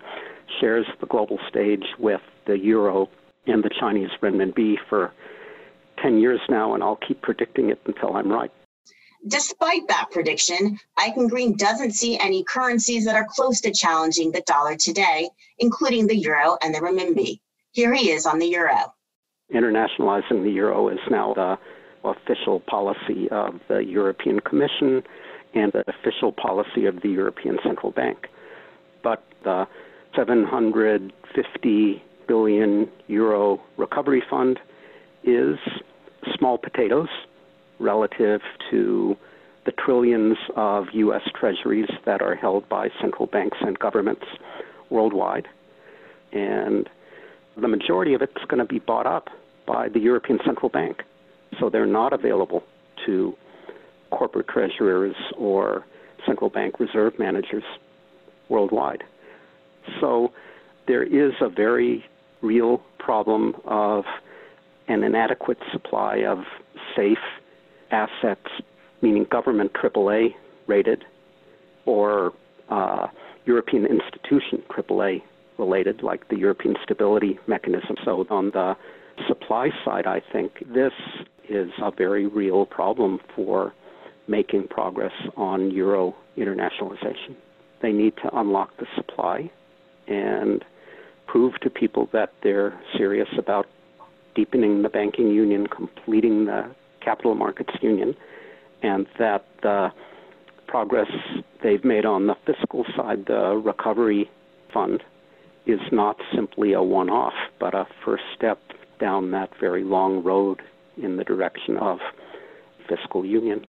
shares 0.59 0.85
the 0.99 1.05
global 1.07 1.39
stage 1.49 1.85
with 1.99 2.21
the 2.47 2.57
euro 2.57 3.09
and 3.47 3.63
the 3.63 3.69
Chinese 3.79 4.09
renminbi 4.21 4.75
for 4.89 5.11
10 6.01 6.19
years 6.19 6.39
now, 6.49 6.73
and 6.73 6.83
I'll 6.83 6.99
keep 7.07 7.21
predicting 7.21 7.69
it 7.69 7.79
until 7.85 8.15
I'm 8.15 8.31
right. 8.31 8.51
Despite 9.27 9.87
that 9.87 10.09
prediction, 10.11 10.79
Eichengreen 10.99 11.57
doesn't 11.57 11.93
see 11.93 12.17
any 12.19 12.43
currencies 12.43 13.05
that 13.05 13.15
are 13.15 13.27
close 13.27 13.59
to 13.61 13.71
challenging 13.71 14.31
the 14.31 14.41
dollar 14.41 14.75
today, 14.75 15.29
including 15.57 16.05
the 16.05 16.15
euro 16.15 16.57
and 16.61 16.73
the 16.73 16.79
renminbi. 16.79 17.39
Here 17.71 17.93
he 17.93 18.11
is 18.11 18.25
on 18.25 18.39
the 18.39 18.47
euro. 18.47 18.93
Internationalizing 19.53 20.43
the 20.43 20.49
euro 20.49 20.89
is 20.89 20.99
now 21.09 21.33
the 21.33 21.57
official 22.03 22.59
policy 22.61 23.29
of 23.29 23.59
the 23.67 23.79
European 23.79 24.39
Commission 24.39 25.03
and 25.53 25.71
the 25.71 25.83
official 25.87 26.31
policy 26.31 26.85
of 26.85 27.01
the 27.01 27.09
European 27.09 27.57
Central 27.63 27.91
Bank. 27.91 28.27
But 29.03 29.23
the 29.43 29.67
750 30.15 32.03
billion 32.27 32.89
euro 33.07 33.61
recovery 33.77 34.23
fund 34.29 34.59
is 35.23 35.57
small 36.37 36.57
potatoes 36.57 37.09
relative 37.79 38.41
to 38.71 39.15
the 39.65 39.71
trillions 39.71 40.37
of 40.55 40.85
U.S. 40.93 41.21
treasuries 41.39 41.89
that 42.05 42.21
are 42.21 42.35
held 42.35 42.67
by 42.69 42.89
central 43.01 43.27
banks 43.27 43.57
and 43.61 43.77
governments 43.77 44.25
worldwide. 44.89 45.47
And 46.31 46.89
the 47.59 47.67
majority 47.67 48.13
of 48.13 48.21
it's 48.21 48.33
going 48.47 48.59
to 48.59 48.65
be 48.65 48.79
bought 48.79 49.07
up 49.07 49.29
by 49.65 49.89
the 49.89 49.99
European 49.99 50.39
Central 50.45 50.69
Bank. 50.69 51.03
So 51.59 51.69
they're 51.69 51.85
not 51.85 52.13
available 52.13 52.63
to 53.05 53.35
corporate 54.11 54.47
treasurers 54.47 55.15
or 55.37 55.85
central 56.25 56.49
bank 56.49 56.79
reserve 56.79 57.17
managers 57.19 57.63
worldwide. 58.49 59.03
So 59.99 60.31
there 60.87 61.03
is 61.03 61.33
a 61.41 61.49
very 61.49 62.05
real 62.41 62.81
problem 62.99 63.55
of 63.65 64.05
an 64.87 65.03
inadequate 65.03 65.57
supply 65.71 66.23
of 66.27 66.39
safe 66.95 67.17
assets, 67.91 68.47
meaning 69.01 69.25
government 69.29 69.73
AAA 69.73 70.33
rated 70.67 71.03
or 71.85 72.33
uh, 72.69 73.07
European 73.45 73.85
institution 73.85 74.63
AAA 74.69 75.21
related, 75.57 76.03
like 76.03 76.27
the 76.29 76.37
European 76.37 76.75
Stability 76.83 77.39
Mechanism. 77.47 77.95
So, 78.03 78.25
on 78.29 78.51
the 78.51 78.75
supply 79.27 79.69
side, 79.83 80.05
I 80.05 80.21
think 80.31 80.63
this 80.73 80.93
is 81.49 81.69
a 81.81 81.91
very 81.91 82.27
real 82.27 82.65
problem 82.65 83.19
for 83.35 83.73
making 84.27 84.67
progress 84.67 85.13
on 85.37 85.71
euro 85.71 86.15
internationalization. 86.37 87.35
They 87.81 87.91
need 87.91 88.15
to 88.17 88.35
unlock 88.37 88.75
the 88.77 88.87
supply 88.95 89.51
and 90.07 90.63
prove 91.27 91.59
to 91.61 91.69
people 91.69 92.09
that 92.13 92.33
they're 92.43 92.79
serious 92.97 93.29
about 93.37 93.67
deepening 94.35 94.81
the 94.81 94.89
banking 94.89 95.29
union, 95.29 95.67
completing 95.67 96.45
the 96.45 96.69
capital 97.01 97.35
markets 97.35 97.73
union, 97.81 98.15
and 98.81 99.05
that 99.17 99.45
the 99.61 99.91
progress 100.67 101.09
they've 101.63 101.85
made 101.85 102.05
on 102.05 102.27
the 102.27 102.35
fiscal 102.45 102.85
side, 102.95 103.25
the 103.27 103.61
recovery 103.63 104.29
fund, 104.73 105.03
is 105.65 105.79
not 105.91 106.17
simply 106.33 106.73
a 106.73 106.81
one 106.81 107.09
off, 107.09 107.33
but 107.59 107.73
a 107.73 107.85
first 108.03 108.23
step 108.35 108.59
down 108.99 109.31
that 109.31 109.49
very 109.59 109.83
long 109.83 110.23
road 110.23 110.61
in 111.01 111.17
the 111.17 111.23
direction 111.23 111.77
of 111.77 111.99
fiscal 112.87 113.25
union. 113.25 113.65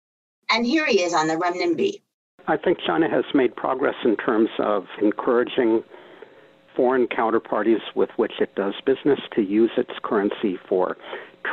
And 0.50 0.66
here 0.66 0.86
he 0.86 1.02
is 1.02 1.14
on 1.14 1.28
the 1.28 1.36
renminbi. 1.36 2.02
I 2.48 2.58
think 2.58 2.80
China 2.86 3.10
has 3.10 3.24
made 3.34 3.56
progress 3.56 3.96
in 4.04 4.18
terms 4.18 4.50
of 4.60 4.86
encouraging 5.02 5.84
foreign 6.76 7.08
counterparties 7.08 7.82
with 7.96 8.10
which 8.16 8.34
it 8.40 8.56
does 8.56 8.74
business 8.86 9.20
to 9.36 9.42
use 9.42 9.72
its 9.78 9.92
currency 10.04 10.58
for 10.68 10.98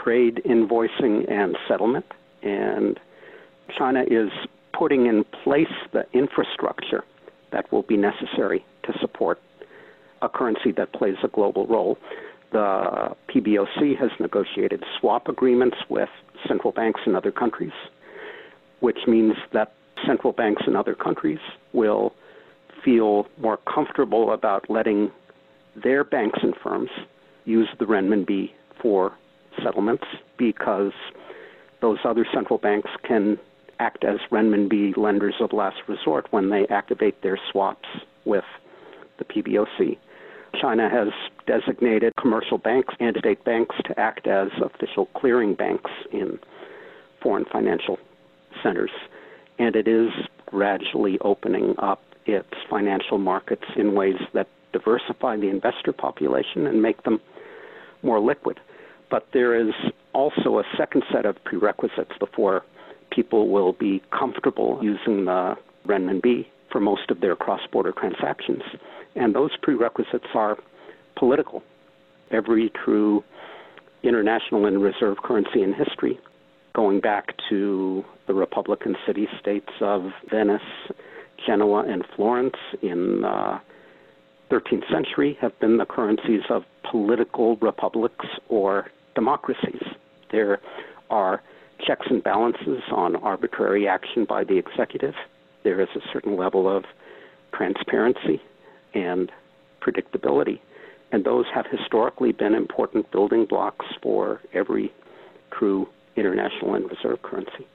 trade 0.02 0.40
invoicing 0.46 1.30
and 1.30 1.56
settlement. 1.66 2.06
And 2.42 2.98
China 3.76 4.04
is 4.08 4.30
putting 4.72 5.06
in 5.06 5.24
place 5.24 5.66
the 5.92 6.06
infrastructure 6.12 7.04
that 7.50 7.70
will 7.72 7.82
be 7.82 7.96
necessary 7.96 8.64
to 8.84 8.92
support 9.00 9.40
a 10.22 10.28
currency 10.28 10.72
that 10.72 10.92
plays 10.92 11.16
a 11.22 11.28
global 11.28 11.66
role. 11.66 11.98
The 12.52 13.14
PBOC 13.28 13.98
has 13.98 14.10
negotiated 14.18 14.82
swap 14.98 15.28
agreements 15.28 15.76
with 15.88 16.08
central 16.46 16.72
banks 16.72 17.00
in 17.06 17.14
other 17.14 17.30
countries, 17.30 17.72
which 18.80 18.98
means 19.06 19.34
that 19.52 19.72
central 20.06 20.32
banks 20.32 20.62
in 20.66 20.76
other 20.76 20.94
countries 20.94 21.40
will 21.72 22.14
feel 22.84 23.26
more 23.38 23.58
comfortable 23.72 24.32
about 24.32 24.70
letting 24.70 25.10
their 25.82 26.04
banks 26.04 26.38
and 26.42 26.54
firms 26.62 26.90
use 27.44 27.68
the 27.78 27.84
renminbi 27.84 28.50
for 28.80 29.12
settlements 29.62 30.04
because 30.36 30.92
those 31.80 31.98
other 32.04 32.26
central 32.32 32.58
banks 32.58 32.90
can 33.02 33.38
act 33.80 34.04
as 34.04 34.18
renminbi 34.30 34.96
lenders 34.96 35.34
of 35.40 35.52
last 35.52 35.76
resort 35.86 36.26
when 36.30 36.50
they 36.50 36.66
activate 36.68 37.22
their 37.22 37.38
swaps 37.50 37.88
with 38.24 38.44
the 39.18 39.24
PBOC. 39.24 39.96
China 40.60 40.88
has 40.88 41.08
designated 41.46 42.12
commercial 42.20 42.58
banks 42.58 42.94
and 43.00 43.16
state 43.18 43.44
banks 43.44 43.76
to 43.84 43.98
act 43.98 44.26
as 44.26 44.48
official 44.62 45.06
clearing 45.16 45.54
banks 45.54 45.90
in 46.12 46.38
foreign 47.22 47.44
financial 47.44 47.98
centers, 48.62 48.90
and 49.58 49.76
it 49.76 49.88
is 49.88 50.10
gradually 50.46 51.18
opening 51.20 51.74
up 51.78 52.02
its 52.26 52.48
financial 52.68 53.18
markets 53.18 53.64
in 53.76 53.94
ways 53.94 54.16
that 54.34 54.48
diversify 54.72 55.36
the 55.36 55.48
investor 55.48 55.92
population 55.92 56.66
and 56.66 56.82
make 56.82 57.02
them 57.04 57.20
more 58.02 58.20
liquid. 58.20 58.60
But 59.10 59.28
there 59.32 59.54
is 59.54 59.74
also 60.12 60.58
a 60.58 60.64
second 60.76 61.02
set 61.10 61.24
of 61.24 61.42
prerequisites 61.44 62.12
before 62.18 62.64
people 63.10 63.48
will 63.48 63.72
be 63.72 64.02
comfortable 64.16 64.78
using 64.82 65.24
the 65.24 65.56
renminbi 65.86 66.46
for 66.70 66.80
most 66.80 67.10
of 67.10 67.20
their 67.20 67.34
cross 67.34 67.60
border 67.72 67.92
transactions. 67.92 68.62
And 69.14 69.34
those 69.34 69.50
prerequisites 69.62 70.26
are 70.34 70.58
political. 71.16 71.62
Every 72.30 72.70
true 72.84 73.24
international 74.02 74.66
and 74.66 74.82
reserve 74.82 75.18
currency 75.22 75.62
in 75.62 75.74
history, 75.74 76.18
going 76.74 77.00
back 77.00 77.34
to 77.48 78.04
the 78.26 78.34
Republican 78.34 78.96
city 79.06 79.26
states 79.40 79.70
of 79.80 80.10
Venice, 80.30 80.62
Genoa, 81.46 81.84
and 81.88 82.04
Florence 82.14 82.56
in 82.82 83.24
uh, 83.24 83.58
the 84.50 84.56
13th 84.56 84.90
century, 84.90 85.36
have 85.40 85.58
been 85.60 85.78
the 85.78 85.86
currencies 85.86 86.42
of 86.50 86.64
political 86.90 87.56
republics 87.56 88.26
or 88.48 88.90
democracies. 89.14 89.82
There 90.30 90.60
are 91.10 91.42
checks 91.86 92.06
and 92.10 92.22
balances 92.22 92.82
on 92.90 93.16
arbitrary 93.16 93.88
action 93.88 94.24
by 94.24 94.44
the 94.44 94.58
executive. 94.58 95.14
There 95.64 95.80
is 95.80 95.88
a 95.96 96.00
certain 96.12 96.36
level 96.36 96.68
of 96.68 96.84
transparency 97.52 98.40
and 98.94 99.30
predictability. 99.80 100.60
And 101.12 101.24
those 101.24 101.46
have 101.54 101.66
historically 101.66 102.32
been 102.32 102.54
important 102.54 103.10
building 103.10 103.46
blocks 103.46 103.86
for 104.02 104.40
every 104.52 104.92
true 105.50 105.88
international 106.16 106.74
and 106.74 106.90
reserve 106.90 107.22
currency. 107.22 107.66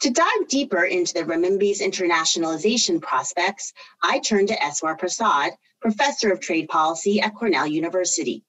To 0.00 0.10
dive 0.10 0.48
deeper 0.48 0.84
into 0.84 1.12
the 1.12 1.24
renminbi's 1.24 1.82
internationalization 1.82 3.02
prospects, 3.02 3.74
I 4.02 4.20
turn 4.20 4.46
to 4.46 4.56
Eswar 4.56 4.98
Prasad, 4.98 5.52
professor 5.82 6.32
of 6.32 6.40
trade 6.40 6.68
policy 6.68 7.20
at 7.20 7.34
Cornell 7.34 7.66
University. 7.66 8.42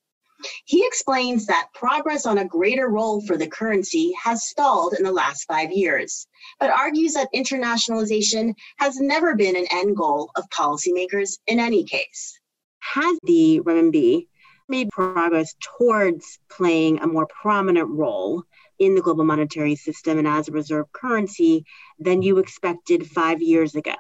He 0.66 0.86
explains 0.86 1.46
that 1.46 1.68
progress 1.74 2.26
on 2.26 2.38
a 2.38 2.46
greater 2.46 2.88
role 2.88 3.22
for 3.22 3.38
the 3.38 3.48
currency 3.48 4.14
has 4.22 4.48
stalled 4.48 4.94
in 4.94 5.04
the 5.04 5.12
last 5.12 5.46
five 5.46 5.72
years, 5.72 6.28
but 6.60 6.70
argues 6.70 7.14
that 7.14 7.30
internationalization 7.34 8.54
has 8.78 9.00
never 9.00 9.36
been 9.36 9.56
an 9.56 9.68
end 9.72 9.96
goal 9.96 10.32
of 10.36 10.50
policymakers 10.50 11.40
in 11.48 11.60
any 11.60 11.84
case. 11.84 12.40
Has 12.80 13.18
the 13.24 13.62
renminbi 13.64 14.28
made 14.68 14.90
progress 14.90 15.54
towards 15.78 16.40
playing 16.50 17.00
a 17.00 17.08
more 17.08 17.28
prominent 17.28 17.90
role 17.90 18.44
in 18.80 18.96
the 18.96 19.02
global 19.02 19.24
monetary 19.24 19.76
system 19.76 20.18
and 20.18 20.28
as 20.28 20.48
a 20.48 20.52
reserve 20.52 20.92
currency 20.92 21.66
than 22.00 22.22
you 22.22 22.40
expected 22.40 23.06
five 23.08 23.42
years 23.42 23.76
ago? 23.76 23.94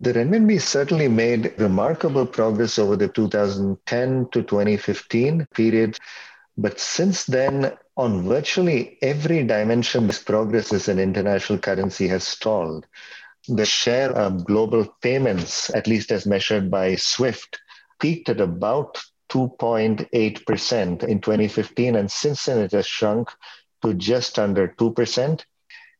The 0.00 0.12
renminbi 0.12 0.60
certainly 0.60 1.08
made 1.08 1.54
remarkable 1.58 2.24
progress 2.24 2.78
over 2.78 2.94
the 2.94 3.08
2010 3.08 4.28
to 4.30 4.42
2015 4.42 5.48
period. 5.52 5.98
But 6.56 6.78
since 6.78 7.24
then, 7.24 7.76
on 7.96 8.22
virtually 8.22 8.98
every 9.02 9.42
dimension, 9.42 10.06
this 10.06 10.22
progress 10.22 10.72
as 10.72 10.86
an 10.86 11.00
international 11.00 11.58
currency 11.58 12.06
has 12.08 12.22
stalled. 12.22 12.86
The 13.48 13.66
share 13.66 14.12
of 14.12 14.44
global 14.44 14.86
payments, 15.02 15.68
at 15.74 15.88
least 15.88 16.12
as 16.12 16.26
measured 16.26 16.70
by 16.70 16.94
SWIFT, 16.94 17.58
peaked 17.98 18.28
at 18.28 18.40
about 18.40 18.98
2.8% 19.30 21.02
in 21.04 21.20
2015, 21.20 21.96
and 21.96 22.10
since 22.10 22.44
then 22.44 22.58
it 22.58 22.72
has 22.72 22.86
shrunk 22.86 23.30
to 23.82 23.94
just 23.94 24.38
under 24.38 24.68
2%. 24.68 25.44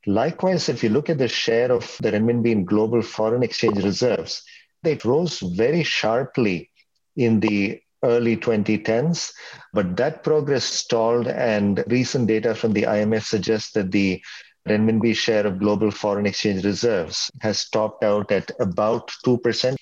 Likewise, 0.08 0.70
if 0.70 0.82
you 0.82 0.88
look 0.88 1.10
at 1.10 1.18
the 1.18 1.28
share 1.28 1.70
of 1.70 1.94
the 2.00 2.10
renminbi 2.10 2.50
in 2.50 2.64
global 2.64 3.02
foreign 3.02 3.42
exchange 3.42 3.84
reserves, 3.84 4.42
it 4.82 5.04
rose 5.04 5.40
very 5.40 5.82
sharply 5.82 6.70
in 7.16 7.40
the 7.40 7.78
early 8.02 8.34
2010s, 8.34 9.30
but 9.74 9.98
that 9.98 10.24
progress 10.24 10.64
stalled, 10.64 11.28
and 11.28 11.84
recent 11.88 12.26
data 12.26 12.54
from 12.54 12.72
the 12.72 12.84
IMF 12.84 13.22
suggests 13.22 13.72
that 13.72 13.90
the 13.90 14.18
renminbi 14.66 15.14
share 15.14 15.46
of 15.46 15.58
global 15.58 15.90
foreign 15.90 16.24
exchange 16.24 16.64
reserves 16.64 17.30
has 17.42 17.68
topped 17.68 18.02
out 18.02 18.32
at 18.32 18.50
about 18.60 19.12
2%. 19.26 19.76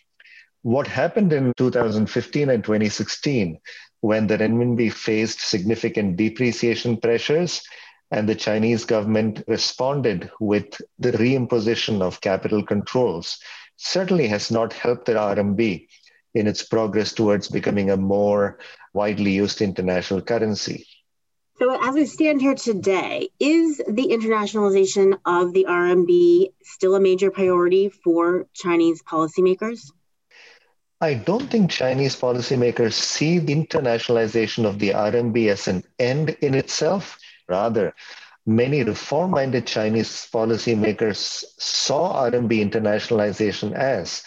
What 0.63 0.89
happened 0.89 1.33
in 1.33 1.53
2015 1.57 2.51
and 2.51 2.65
2016 2.65 3.61
when 4.01 4.27
the 4.27 4.39
renminbi 4.39 4.93
faced 4.93 5.41
significant 5.41 6.17
depreciation 6.17 6.97
pressures 6.97 7.63
and 8.11 8.29
the 8.29 8.35
Chinese 8.35 8.85
government 8.85 9.43
responded 9.47 10.31
with 10.41 10.81
the 10.99 11.13
reimposition 11.13 12.03
of 12.03 12.21
capital 12.21 12.65
controls, 12.65 13.39
certainly 13.77 14.27
has 14.29 14.51
not 14.51 14.73
helped 14.73 15.07
the 15.07 15.13
RMB 15.13 15.87
in 16.35 16.47
its 16.47 16.63
progress 16.63 17.13
towards 17.13 17.49
becoming 17.49 17.91
a 17.91 17.97
more 17.97 18.59
widely 18.93 19.33
used 19.33 19.61
international 19.61 20.21
currency. 20.21 20.87
So, 21.59 21.79
as 21.83 21.95
we 21.95 22.05
stand 22.05 22.43
here 22.43 22.55
today, 22.55 23.31
is 23.41 23.79
the 23.89 24.09
internationalization 24.09 25.19
of 25.25 25.55
the 25.55 25.65
RMB 25.67 26.53
still 26.63 26.95
a 26.95 27.01
major 27.01 27.31
priority 27.31 27.89
for 27.89 28.47
Chinese 28.53 29.03
policymakers? 29.03 29.91
I 31.01 31.15
don't 31.15 31.51
think 31.51 31.71
Chinese 31.71 32.15
policymakers 32.15 32.93
see 32.93 33.39
the 33.39 33.55
internationalization 33.55 34.67
of 34.67 34.79
the 34.79 34.91
RMB 34.91 35.49
as 35.49 35.69
an 35.69 35.83
end 35.99 36.37
in 36.43 36.55
itself. 36.55 37.19
Rather, 37.49 37.95
many 38.47 38.83
reform 38.83 39.33
minded 39.33 39.67
Chinese 39.67 40.29
policymakers 40.33 41.45
saw 41.59 42.29
RMB 42.31 42.71
internationalization 42.71 43.73
as 43.75 44.23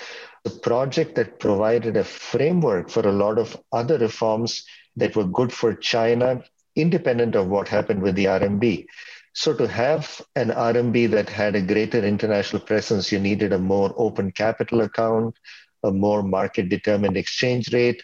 a 0.45 0.49
project 0.49 1.15
that 1.15 1.39
provided 1.39 1.97
a 1.97 2.03
framework 2.03 2.89
for 2.89 3.07
a 3.07 3.11
lot 3.11 3.37
of 3.37 3.57
other 3.71 3.97
reforms 3.97 4.65
that 4.95 5.15
were 5.15 5.25
good 5.25 5.51
for 5.51 5.73
China, 5.73 6.43
independent 6.75 7.35
of 7.35 7.47
what 7.47 7.67
happened 7.67 8.01
with 8.01 8.15
the 8.15 8.25
RMB. 8.25 8.85
So, 9.33 9.53
to 9.53 9.67
have 9.67 10.21
an 10.35 10.49
RMB 10.49 11.11
that 11.11 11.29
had 11.29 11.55
a 11.55 11.61
greater 11.61 12.03
international 12.03 12.61
presence, 12.61 13.11
you 13.11 13.19
needed 13.19 13.53
a 13.53 13.59
more 13.59 13.93
open 13.97 14.31
capital 14.31 14.81
account, 14.81 15.35
a 15.83 15.91
more 15.91 16.23
market 16.23 16.67
determined 16.67 17.15
exchange 17.15 17.71
rate, 17.73 18.03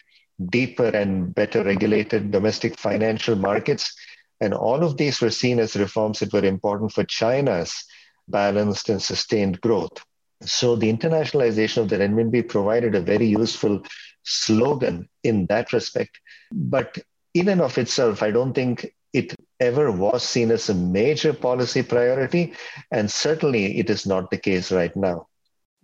deeper 0.50 0.88
and 0.88 1.34
better 1.34 1.62
regulated 1.64 2.30
domestic 2.30 2.78
financial 2.78 3.36
markets 3.36 3.94
and 4.40 4.52
all 4.52 4.82
of 4.82 4.96
these 4.96 5.20
were 5.20 5.30
seen 5.30 5.58
as 5.58 5.76
reforms 5.76 6.20
that 6.20 6.32
were 6.32 6.44
important 6.44 6.92
for 6.92 7.04
China's 7.04 7.84
balanced 8.28 8.88
and 8.88 9.02
sustained 9.02 9.60
growth. 9.60 10.04
So 10.42 10.76
the 10.76 10.92
internationalization 10.92 11.78
of 11.78 11.88
the 11.88 11.96
renminbi 11.96 12.46
provided 12.46 12.94
a 12.94 13.00
very 13.00 13.26
useful 13.26 13.82
slogan 14.24 15.08
in 15.22 15.46
that 15.46 15.72
respect. 15.72 16.20
But 16.52 16.98
in 17.32 17.48
and 17.48 17.62
of 17.62 17.78
itself, 17.78 18.22
I 18.22 18.30
don't 18.30 18.52
think 18.52 18.94
it 19.12 19.34
ever 19.60 19.90
was 19.90 20.22
seen 20.22 20.50
as 20.50 20.68
a 20.68 20.74
major 20.74 21.32
policy 21.32 21.82
priority. 21.82 22.52
And 22.90 23.10
certainly 23.10 23.78
it 23.78 23.88
is 23.88 24.04
not 24.04 24.30
the 24.30 24.36
case 24.36 24.70
right 24.70 24.94
now. 24.94 25.28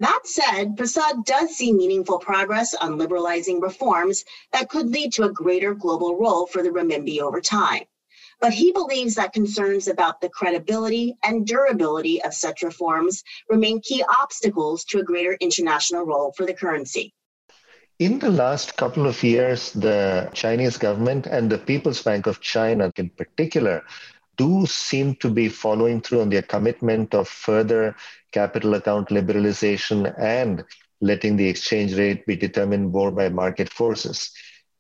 That 0.00 0.20
said, 0.24 0.76
Prasad 0.76 1.24
does 1.24 1.56
see 1.56 1.72
meaningful 1.72 2.18
progress 2.18 2.74
on 2.74 2.98
liberalizing 2.98 3.60
reforms 3.60 4.24
that 4.52 4.68
could 4.68 4.88
lead 4.88 5.12
to 5.14 5.24
a 5.24 5.32
greater 5.32 5.74
global 5.74 6.18
role 6.18 6.46
for 6.46 6.62
the 6.62 6.70
renminbi 6.70 7.20
over 7.20 7.40
time 7.40 7.84
but 8.42 8.52
he 8.52 8.72
believes 8.72 9.14
that 9.14 9.33
concerns 9.33 9.87
about 9.87 10.20
the 10.20 10.28
credibility 10.28 11.16
and 11.22 11.46
durability 11.46 12.20
of 12.24 12.35
such 12.35 12.62
reforms 12.62 13.22
remain 13.48 13.81
key 13.81 14.05
obstacles 14.20 14.85
to 14.85 14.98
a 14.98 15.05
greater 15.05 15.35
international 15.35 16.05
role 16.05 16.35
for 16.37 16.44
the 16.44 16.52
currency. 16.52 17.14
In 18.00 18.18
the 18.18 18.31
last 18.31 18.76
couple 18.76 19.07
of 19.07 19.22
years, 19.22 19.70
the 19.72 20.28
Chinese 20.35 20.76
government 20.76 21.28
and 21.28 21.48
the 21.48 21.59
People's 21.59 22.02
Bank 22.02 22.26
of 22.26 22.40
China 22.40 22.90
in 22.96 23.11
particular 23.11 23.85
do 24.37 24.66
seem 24.66 25.14
to 25.16 25.31
be 25.31 25.48
following 25.48 26.00
through 26.00 26.22
on 26.22 26.31
their 26.31 26.42
commitment 26.42 27.14
of 27.14 27.28
further 27.28 27.94
capital 28.33 28.74
account 28.74 29.11
liberalization 29.11 30.12
and 30.18 30.64
letting 31.00 31.37
the 31.37 31.48
exchange 31.48 31.94
rate 31.96 32.26
be 32.26 32.35
determined 32.35 32.90
more 32.90 33.12
by 33.12 33.28
market 33.28 33.68
forces 33.68 34.33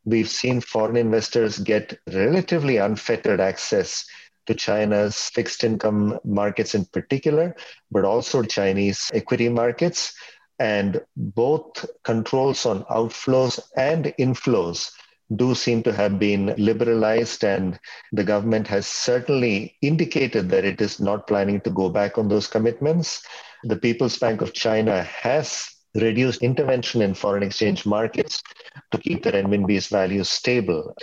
we've 0.04 0.28
seen 0.28 0.60
foreign 0.60 0.96
investors 0.96 1.58
get 1.58 1.98
relatively 2.12 2.76
unfettered 2.78 3.40
access 3.40 4.04
to 4.46 4.54
China's 4.54 5.16
fixed 5.30 5.62
income 5.64 6.18
markets 6.24 6.74
in 6.74 6.84
particular, 6.86 7.54
but 7.90 8.04
also 8.04 8.42
Chinese 8.42 9.10
equity 9.14 9.48
markets. 9.48 10.14
And 10.58 11.00
both 11.16 11.86
controls 12.04 12.66
on 12.66 12.84
outflows 12.84 13.60
and 13.76 14.06
inflows 14.18 14.90
do 15.34 15.54
seem 15.54 15.82
to 15.82 15.92
have 15.92 16.18
been 16.18 16.54
liberalized, 16.58 17.42
and 17.44 17.78
the 18.12 18.24
government 18.24 18.68
has 18.68 18.86
certainly 18.86 19.76
indicated 19.80 20.50
that 20.50 20.64
it 20.64 20.80
is 20.80 21.00
not 21.00 21.26
planning 21.26 21.60
to 21.62 21.70
go 21.70 21.88
back 21.88 22.18
on 22.18 22.28
those 22.28 22.46
commitments. 22.46 23.24
The 23.64 23.76
People's 23.76 24.18
Bank 24.18 24.42
of 24.42 24.52
China 24.52 25.02
has 25.04 25.71
reduced 25.94 26.42
intervention 26.42 27.02
in 27.02 27.14
foreign 27.14 27.42
exchange 27.42 27.84
markets 27.84 28.42
to 28.90 28.98
keep 28.98 29.22
the 29.22 29.32
renminbi's 29.32 29.88
value 29.88 30.24
stable. 30.24 30.94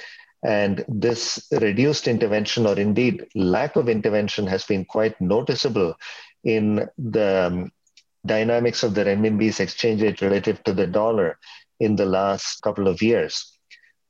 And 0.43 0.85
this 0.87 1.47
reduced 1.51 2.07
intervention, 2.07 2.65
or 2.65 2.79
indeed 2.79 3.27
lack 3.35 3.75
of 3.75 3.89
intervention, 3.89 4.47
has 4.47 4.63
been 4.65 4.85
quite 4.85 5.19
noticeable 5.19 5.95
in 6.43 6.87
the 6.97 7.47
um, 7.47 7.71
dynamics 8.25 8.83
of 8.83 8.93
the 8.93 9.03
renminbi's 9.03 9.59
exchange 9.59 10.01
rate 10.01 10.21
relative 10.21 10.63
to 10.63 10.73
the 10.73 10.87
dollar 10.87 11.37
in 11.79 11.95
the 11.95 12.05
last 12.05 12.61
couple 12.61 12.87
of 12.87 13.01
years. 13.01 13.57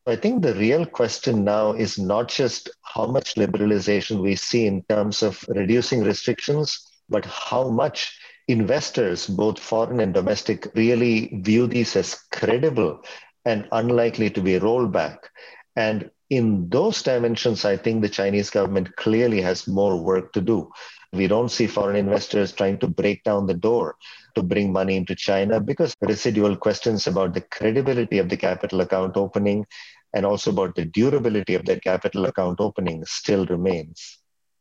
I 0.06 0.16
think 0.16 0.42
the 0.42 0.56
real 0.56 0.86
question 0.86 1.44
now 1.44 1.74
is 1.74 2.00
not 2.00 2.30
just 2.30 2.70
how 2.82 3.06
much 3.06 3.36
liberalization 3.36 4.22
we 4.22 4.36
see 4.36 4.66
in 4.66 4.84
terms 4.84 5.22
of 5.22 5.44
reducing 5.50 6.04
restrictions, 6.04 6.80
but 7.10 7.26
how 7.26 7.70
much 7.70 8.20
investors, 8.50 9.28
both 9.28 9.60
foreign 9.60 10.02
and 10.02 10.14
domestic, 10.14 10.68
really 10.76 11.42
view 11.44 11.68
these 11.68 11.96
as 11.96 12.16
credible 12.34 13.02
and 13.46 13.68
unlikely 13.72 14.30
to 14.32 14.42
be 14.42 14.58
rolled 14.60 14.92
back. 14.92 15.30
And 15.78 16.12
in 16.30 16.70
those 16.70 17.02
dimensions, 17.04 17.66
I 17.66 17.78
think 17.78 18.02
the 18.02 18.10
Chinese 18.10 18.50
government 18.50 18.96
clearly 18.98 19.42
has 19.42 19.68
more 19.68 19.98
work 19.98 20.34
to 20.34 20.42
do. 20.42 20.72
We 21.14 21.28
don't 21.28 21.50
see 21.50 21.68
foreign 21.68 21.96
investors 21.96 22.52
trying 22.54 22.80
to 22.80 22.88
break 22.88 23.24
down 23.24 23.48
the 23.48 23.56
door 23.56 23.96
to 24.36 24.44
bring 24.44 24.72
money 24.74 24.98
into 24.98 25.16
China 25.16 25.60
because 25.60 25.96
residual 26.02 26.56
questions 26.58 27.08
about 27.08 27.34
the 27.34 27.42
credibility 27.42 28.20
of 28.20 28.30
the 28.30 28.38
capital 28.38 28.82
account 28.82 29.18
opening 29.18 29.66
and 30.14 30.26
also 30.26 30.52
about 30.52 30.76
the 30.76 30.86
durability 30.86 31.56
of 31.56 31.66
that 31.66 31.84
capital 31.84 32.26
account 32.26 32.60
opening 32.62 33.04
still 33.06 33.46
remains. 33.48 34.19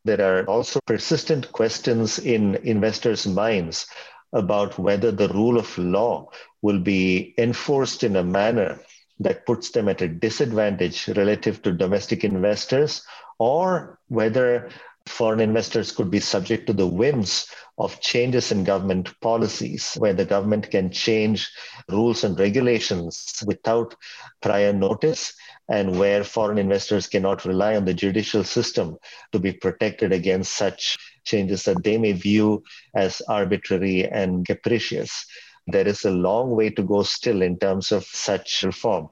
There 0.08 0.40
are 0.40 0.48
also 0.48 0.80
persistent 0.86 1.52
questions 1.52 2.18
in 2.18 2.54
investors' 2.64 3.26
minds 3.26 3.86
about 4.32 4.78
whether 4.78 5.12
the 5.12 5.28
rule 5.28 5.58
of 5.58 5.76
law 5.76 6.30
will 6.62 6.78
be 6.78 7.34
enforced 7.36 8.02
in 8.02 8.16
a 8.16 8.24
manner 8.24 8.80
that 9.20 9.44
puts 9.44 9.70
them 9.70 9.86
at 9.86 10.00
a 10.00 10.08
disadvantage 10.08 11.08
relative 11.08 11.60
to 11.60 11.72
domestic 11.72 12.24
investors, 12.24 13.02
or 13.38 13.98
whether 14.08 14.70
foreign 15.04 15.40
investors 15.40 15.92
could 15.92 16.10
be 16.10 16.20
subject 16.20 16.66
to 16.68 16.72
the 16.72 16.86
whims 16.86 17.46
of 17.76 18.00
changes 18.00 18.50
in 18.50 18.64
government 18.64 19.12
policies, 19.20 19.92
where 19.98 20.14
the 20.14 20.24
government 20.24 20.70
can 20.70 20.90
change 20.90 21.50
rules 21.90 22.24
and 22.24 22.40
regulations 22.40 23.42
without 23.46 23.94
prior 24.40 24.72
notice, 24.72 25.34
and 25.68 25.98
where 25.98 26.24
foreign 26.24 26.58
investors 26.58 27.06
cannot 27.06 27.44
rely 27.44 27.76
on 27.76 27.84
the 27.84 27.94
judicial 27.94 28.42
system 28.42 28.96
to 29.32 29.38
be 29.38 29.52
protected 29.52 30.12
against 30.12 30.54
such 30.54 30.96
changes 31.24 31.64
that 31.64 31.82
they 31.84 31.98
may 31.98 32.12
view 32.12 32.62
as 32.94 33.20
arbitrary 33.28 34.06
and 34.08 34.46
capricious. 34.46 35.26
There 35.66 35.86
is 35.86 36.04
a 36.04 36.10
long 36.10 36.50
way 36.50 36.70
to 36.70 36.82
go 36.82 37.02
still 37.02 37.42
in 37.42 37.58
terms 37.58 37.92
of 37.92 38.04
such 38.04 38.62
reform. 38.62 39.08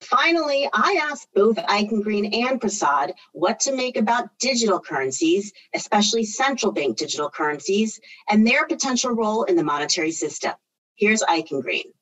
Finally, 0.00 0.68
I 0.72 0.98
asked 1.10 1.28
both 1.34 1.56
Eichengreen 1.56 2.34
and 2.34 2.60
Prasad 2.60 3.12
what 3.32 3.60
to 3.60 3.76
make 3.76 3.96
about 3.96 4.30
digital 4.38 4.80
currencies, 4.80 5.52
especially 5.74 6.24
central 6.24 6.72
bank 6.72 6.96
digital 6.96 7.30
currencies, 7.30 8.00
and 8.28 8.46
their 8.46 8.66
potential 8.66 9.10
role 9.10 9.44
in 9.44 9.56
the 9.56 9.62
monetary 9.62 10.10
system. 10.10 10.52
Here's 10.94 11.22
Eichengreen. 11.22 11.92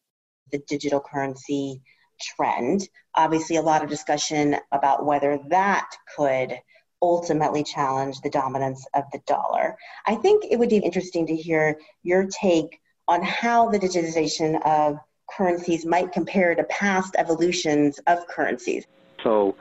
The 0.52 0.58
digital 0.68 1.00
currency 1.00 1.82
trend. 2.20 2.88
Obviously, 3.14 3.56
a 3.56 3.62
lot 3.62 3.82
of 3.82 3.88
discussion 3.88 4.56
about 4.72 5.04
whether 5.04 5.38
that 5.48 5.90
could 6.16 6.58
ultimately 7.00 7.62
challenge 7.62 8.20
the 8.20 8.30
dominance 8.30 8.86
of 8.94 9.04
the 9.12 9.20
dollar. 9.26 9.76
I 10.06 10.16
think 10.16 10.44
it 10.50 10.58
would 10.58 10.68
be 10.68 10.78
interesting 10.78 11.26
to 11.26 11.36
hear 11.36 11.78
your 12.02 12.26
take 12.26 12.80
on 13.06 13.22
how 13.22 13.70
the 13.70 13.78
digitization 13.78 14.60
of 14.66 14.98
currencies 15.30 15.86
might 15.86 16.12
compare 16.12 16.54
to 16.54 16.64
past 16.64 17.14
evolutions 17.18 18.00
of 18.06 18.26
currencies. 18.26 18.84
So, 19.22 19.54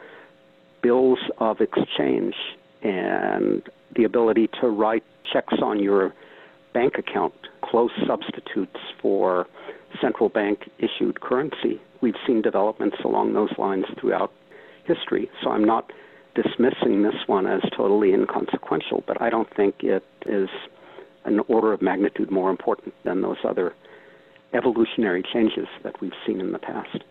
bills 0.81 1.19
of 1.39 1.61
exchange 1.61 2.35
and 2.81 3.61
the 3.95 4.03
ability 4.03 4.49
to 4.61 4.67
write 4.67 5.03
checks 5.31 5.55
on 5.61 5.79
your 5.79 6.13
bank 6.73 6.97
account, 6.97 7.33
close 7.63 7.91
substitutes 8.05 8.79
for 9.01 9.47
central 9.99 10.29
bank 10.29 10.69
issued 10.77 11.19
currency. 11.21 11.81
We've 12.01 12.15
seen 12.25 12.41
developments 12.41 12.97
along 13.03 13.33
those 13.33 13.51
lines 13.57 13.85
throughout 13.99 14.31
history. 14.85 15.29
So 15.43 15.49
I'm 15.49 15.65
not 15.65 15.91
dismissing 16.35 17.03
this 17.03 17.15
one 17.25 17.47
as 17.47 17.61
totally 17.75 18.13
inconsequential, 18.13 19.03
but 19.07 19.21
I 19.21 19.29
don't 19.29 19.53
think 19.55 19.83
it 19.83 20.03
is 20.25 20.49
an 21.25 21.39
order 21.47 21.73
of 21.73 21.81
magnitude 21.81 22.31
more 22.31 22.49
important 22.49 22.93
than 23.03 23.21
those 23.21 23.37
other 23.43 23.73
evolutionary 24.53 25.23
changes 25.33 25.67
that 25.83 25.99
we've 25.99 26.13
seen 26.25 26.39
in 26.39 26.51
the 26.51 26.59
past. 26.59 27.03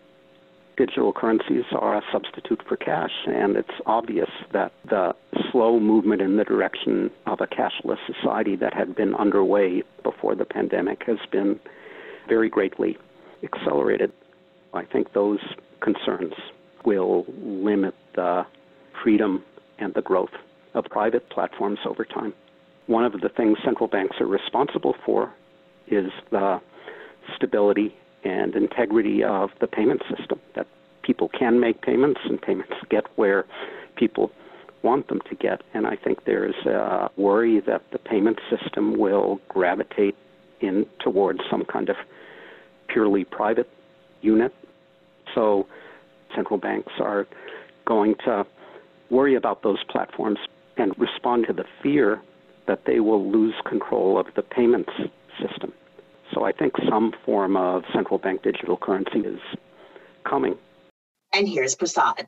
Digital 0.77 1.11
currencies 1.11 1.65
are 1.71 1.97
a 1.97 2.01
substitute 2.11 2.61
for 2.67 2.77
cash, 2.77 3.11
and 3.25 3.55
it's 3.57 3.81
obvious 3.85 4.29
that 4.53 4.71
the 4.89 5.13
slow 5.51 5.79
movement 5.79 6.21
in 6.21 6.37
the 6.37 6.43
direction 6.43 7.09
of 7.25 7.41
a 7.41 7.47
cashless 7.47 7.97
society 8.05 8.55
that 8.55 8.73
had 8.73 8.95
been 8.95 9.15
underway 9.15 9.83
before 10.03 10.35
the 10.35 10.45
pandemic 10.45 11.03
has 11.05 11.17
been 11.31 11.59
very 12.27 12.49
greatly 12.49 12.97
accelerated. 13.43 14.11
I 14.77 14.85
think 14.85 15.13
those 15.13 15.39
concerns 15.81 16.33
will 16.85 17.25
limit 17.41 17.95
the 18.15 18.45
freedom 19.03 19.43
and 19.79 19.93
the 19.93 20.01
growth 20.01 20.31
of 20.73 20.85
private 20.85 21.29
platforms 21.29 21.79
over 21.85 22.05
time. 22.05 22.33
One 22.87 23.03
of 23.03 23.13
the 23.13 23.29
things 23.29 23.57
central 23.63 23.87
banks 23.87 24.17
are 24.19 24.27
responsible 24.27 24.95
for 25.05 25.33
is 25.87 26.11
the 26.31 26.61
stability 27.35 27.95
and 28.23 28.55
integrity 28.55 29.23
of 29.23 29.49
the 29.59 29.67
payment 29.67 30.01
system, 30.15 30.39
that 30.55 30.67
people 31.03 31.29
can 31.29 31.59
make 31.59 31.81
payments 31.81 32.19
and 32.25 32.41
payments 32.41 32.73
get 32.89 33.05
where 33.15 33.45
people 33.95 34.31
want 34.83 35.07
them 35.07 35.21
to 35.29 35.35
get. 35.35 35.61
And 35.73 35.87
I 35.87 35.95
think 35.95 36.25
there's 36.25 36.55
a 36.65 37.09
worry 37.17 37.59
that 37.61 37.81
the 37.91 37.99
payment 37.99 38.39
system 38.49 38.97
will 38.97 39.39
gravitate 39.49 40.15
in 40.61 40.85
towards 40.99 41.39
some 41.49 41.65
kind 41.65 41.89
of 41.89 41.95
purely 42.87 43.23
private 43.23 43.69
unit. 44.21 44.53
So 45.33 45.67
central 46.35 46.59
banks 46.59 46.93
are 46.99 47.27
going 47.85 48.15
to 48.25 48.45
worry 49.09 49.35
about 49.35 49.63
those 49.63 49.83
platforms 49.89 50.39
and 50.77 50.93
respond 50.97 51.45
to 51.47 51.53
the 51.53 51.65
fear 51.81 52.21
that 52.67 52.85
they 52.85 52.99
will 52.99 53.31
lose 53.31 53.55
control 53.65 54.19
of 54.19 54.27
the 54.35 54.41
payments 54.41 54.91
system. 55.41 55.73
So 56.33 56.43
I 56.43 56.51
think 56.51 56.73
some 56.89 57.13
form 57.25 57.55
of 57.55 57.83
central 57.93 58.19
bank 58.19 58.43
digital 58.43 58.77
currency 58.77 59.19
is 59.19 59.39
coming. 60.25 60.55
And 61.33 61.47
here's 61.47 61.75
Prasad. 61.75 62.27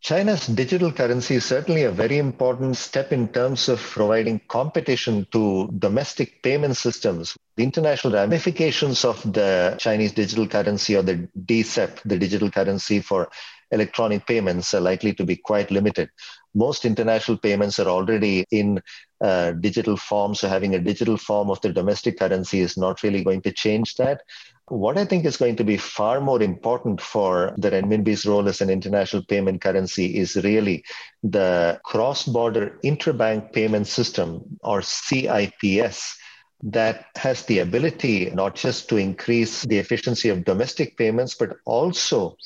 China's 0.00 0.46
digital 0.46 0.90
currency 0.90 1.34
is 1.34 1.44
certainly 1.44 1.84
a 1.84 1.90
very 1.90 2.16
important 2.16 2.74
step 2.74 3.12
in 3.12 3.28
terms 3.28 3.68
of 3.68 3.78
providing 3.78 4.40
competition 4.48 5.26
to 5.30 5.68
domestic 5.78 6.42
payment 6.42 6.74
systems. 6.78 7.36
The 7.56 7.64
international 7.64 8.14
ramifications 8.14 9.04
of 9.04 9.22
the 9.30 9.76
Chinese 9.78 10.12
digital 10.12 10.46
currency 10.46 10.96
or 10.96 11.02
the 11.02 11.28
DCEP, 11.44 12.00
the 12.06 12.18
digital 12.18 12.50
currency 12.50 13.00
for 13.00 13.28
electronic 13.72 14.26
payments, 14.26 14.72
are 14.72 14.80
likely 14.80 15.12
to 15.12 15.24
be 15.24 15.36
quite 15.36 15.70
limited. 15.70 16.08
Most 16.54 16.86
international 16.86 17.36
payments 17.36 17.78
are 17.78 17.88
already 17.88 18.46
in 18.50 18.80
uh, 19.20 19.52
digital 19.52 19.98
form, 19.98 20.34
so 20.34 20.48
having 20.48 20.74
a 20.74 20.80
digital 20.80 21.18
form 21.18 21.50
of 21.50 21.60
the 21.60 21.74
domestic 21.74 22.18
currency 22.18 22.60
is 22.60 22.78
not 22.78 23.02
really 23.02 23.22
going 23.22 23.42
to 23.42 23.52
change 23.52 23.96
that. 23.96 24.22
What 24.70 24.96
I 24.96 25.04
think 25.04 25.24
is 25.24 25.36
going 25.36 25.56
to 25.56 25.64
be 25.64 25.76
far 25.76 26.20
more 26.20 26.40
important 26.40 27.00
for 27.00 27.52
the 27.58 27.72
renminbi's 27.72 28.24
role 28.24 28.48
as 28.48 28.60
an 28.60 28.70
international 28.70 29.24
payment 29.24 29.60
currency 29.60 30.16
is 30.16 30.36
really 30.36 30.84
the 31.24 31.80
cross 31.84 32.24
border 32.24 32.78
interbank 32.84 33.52
payment 33.52 33.88
system 33.88 34.60
or 34.62 34.80
CIPS 34.80 36.16
that 36.62 37.06
has 37.16 37.44
the 37.46 37.58
ability 37.58 38.30
not 38.30 38.54
just 38.54 38.88
to 38.90 38.96
increase 38.96 39.62
the 39.62 39.78
efficiency 39.78 40.28
of 40.28 40.44
domestic 40.44 40.96
payments, 40.96 41.34
but 41.34 41.56
also 41.66 42.36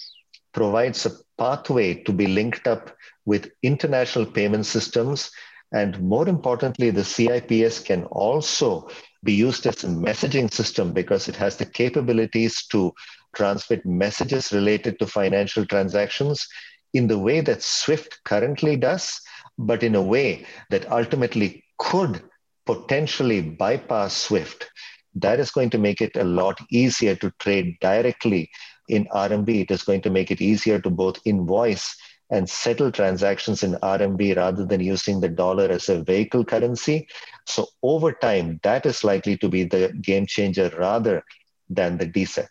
provides 0.54 1.04
a 1.04 1.12
pathway 1.36 1.92
to 2.04 2.12
be 2.14 2.26
linked 2.26 2.66
up 2.66 2.96
with 3.26 3.50
international 3.62 4.24
payment 4.24 4.64
systems. 4.64 5.30
And 5.72 6.00
more 6.00 6.26
importantly, 6.26 6.88
the 6.88 7.04
CIPS 7.04 7.80
can 7.80 8.04
also 8.04 8.88
be 9.24 9.32
used 9.32 9.66
as 9.66 9.82
a 9.84 9.88
messaging 9.88 10.52
system 10.52 10.92
because 10.92 11.28
it 11.28 11.36
has 11.36 11.56
the 11.56 11.66
capabilities 11.66 12.66
to 12.66 12.92
transmit 13.34 13.84
messages 13.84 14.52
related 14.52 14.98
to 14.98 15.06
financial 15.06 15.66
transactions 15.66 16.46
in 16.92 17.08
the 17.08 17.18
way 17.18 17.40
that 17.40 17.62
SWIFT 17.62 18.20
currently 18.24 18.76
does, 18.76 19.20
but 19.58 19.82
in 19.82 19.94
a 19.94 20.02
way 20.02 20.46
that 20.70 20.90
ultimately 20.92 21.64
could 21.78 22.22
potentially 22.66 23.40
bypass 23.40 24.14
SWIFT. 24.14 24.70
That 25.16 25.40
is 25.40 25.50
going 25.50 25.70
to 25.70 25.78
make 25.78 26.00
it 26.00 26.16
a 26.16 26.24
lot 26.24 26.58
easier 26.70 27.14
to 27.16 27.32
trade 27.38 27.76
directly 27.80 28.50
in 28.88 29.06
RMB. 29.06 29.48
It 29.48 29.70
is 29.70 29.82
going 29.82 30.02
to 30.02 30.10
make 30.10 30.30
it 30.30 30.40
easier 30.40 30.80
to 30.80 30.90
both 30.90 31.20
invoice 31.24 31.96
and 32.30 32.48
settle 32.48 32.90
transactions 32.90 33.62
in 33.62 33.74
RMB 33.74 34.36
rather 34.36 34.64
than 34.64 34.80
using 34.80 35.20
the 35.20 35.28
dollar 35.28 35.68
as 35.68 35.88
a 35.88 36.02
vehicle 36.02 36.44
currency. 36.44 37.06
So 37.46 37.68
over 37.82 38.12
time, 38.12 38.60
that 38.62 38.86
is 38.86 39.04
likely 39.04 39.36
to 39.38 39.48
be 39.48 39.64
the 39.64 39.92
game 40.00 40.26
changer 40.26 40.72
rather 40.78 41.22
than 41.68 41.98
the 41.98 42.06
DCEP. 42.06 42.48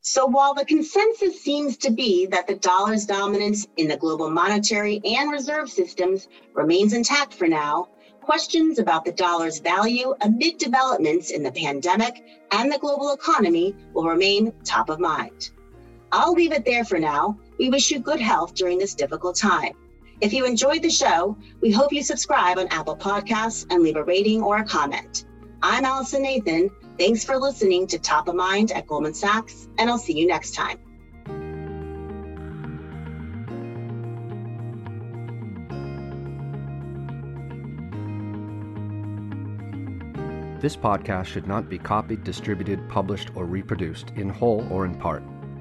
So 0.00 0.24
while 0.24 0.54
the 0.54 0.64
consensus 0.64 1.42
seems 1.42 1.76
to 1.78 1.90
be 1.90 2.26
that 2.26 2.46
the 2.46 2.54
dollar's 2.54 3.06
dominance 3.06 3.66
in 3.76 3.88
the 3.88 3.96
global 3.96 4.30
monetary 4.30 5.00
and 5.04 5.32
reserve 5.32 5.68
systems 5.68 6.28
remains 6.54 6.92
intact 6.92 7.34
for 7.34 7.48
now, 7.48 7.88
questions 8.20 8.78
about 8.78 9.04
the 9.04 9.12
dollar's 9.12 9.58
value 9.58 10.14
amid 10.20 10.58
developments 10.58 11.30
in 11.30 11.42
the 11.42 11.50
pandemic 11.50 12.24
and 12.52 12.70
the 12.70 12.78
global 12.78 13.12
economy 13.14 13.74
will 13.94 14.04
remain 14.04 14.52
top 14.64 14.90
of 14.90 15.00
mind. 15.00 15.50
I'll 16.12 16.32
leave 16.32 16.52
it 16.52 16.64
there 16.64 16.84
for 16.84 17.00
now. 17.00 17.38
We 17.58 17.70
wish 17.70 17.90
you 17.90 17.98
good 17.98 18.20
health 18.20 18.54
during 18.54 18.78
this 18.78 18.94
difficult 18.94 19.36
time. 19.36 19.72
If 20.20 20.32
you 20.32 20.44
enjoyed 20.44 20.82
the 20.82 20.90
show, 20.90 21.36
we 21.62 21.70
hope 21.70 21.92
you 21.92 22.02
subscribe 22.02 22.58
on 22.58 22.68
Apple 22.68 22.96
Podcasts 22.96 23.66
and 23.70 23.82
leave 23.82 23.96
a 23.96 24.04
rating 24.04 24.42
or 24.42 24.58
a 24.58 24.64
comment. 24.64 25.24
I'm 25.62 25.84
Allison 25.84 26.22
Nathan. 26.22 26.70
Thanks 26.98 27.24
for 27.24 27.38
listening 27.38 27.86
to 27.88 27.98
Top 27.98 28.28
of 28.28 28.34
Mind 28.34 28.72
at 28.72 28.86
Goldman 28.86 29.14
Sachs, 29.14 29.68
and 29.78 29.88
I'll 29.88 29.98
see 29.98 30.18
you 30.18 30.26
next 30.26 30.54
time. 30.54 30.78
This 40.60 40.76
podcast 40.76 41.26
should 41.26 41.46
not 41.46 41.68
be 41.68 41.78
copied, 41.78 42.24
distributed, 42.24 42.86
published, 42.88 43.30
or 43.34 43.44
reproduced 43.44 44.10
in 44.16 44.28
whole 44.28 44.66
or 44.70 44.84
in 44.84 44.94
part. 44.94 45.22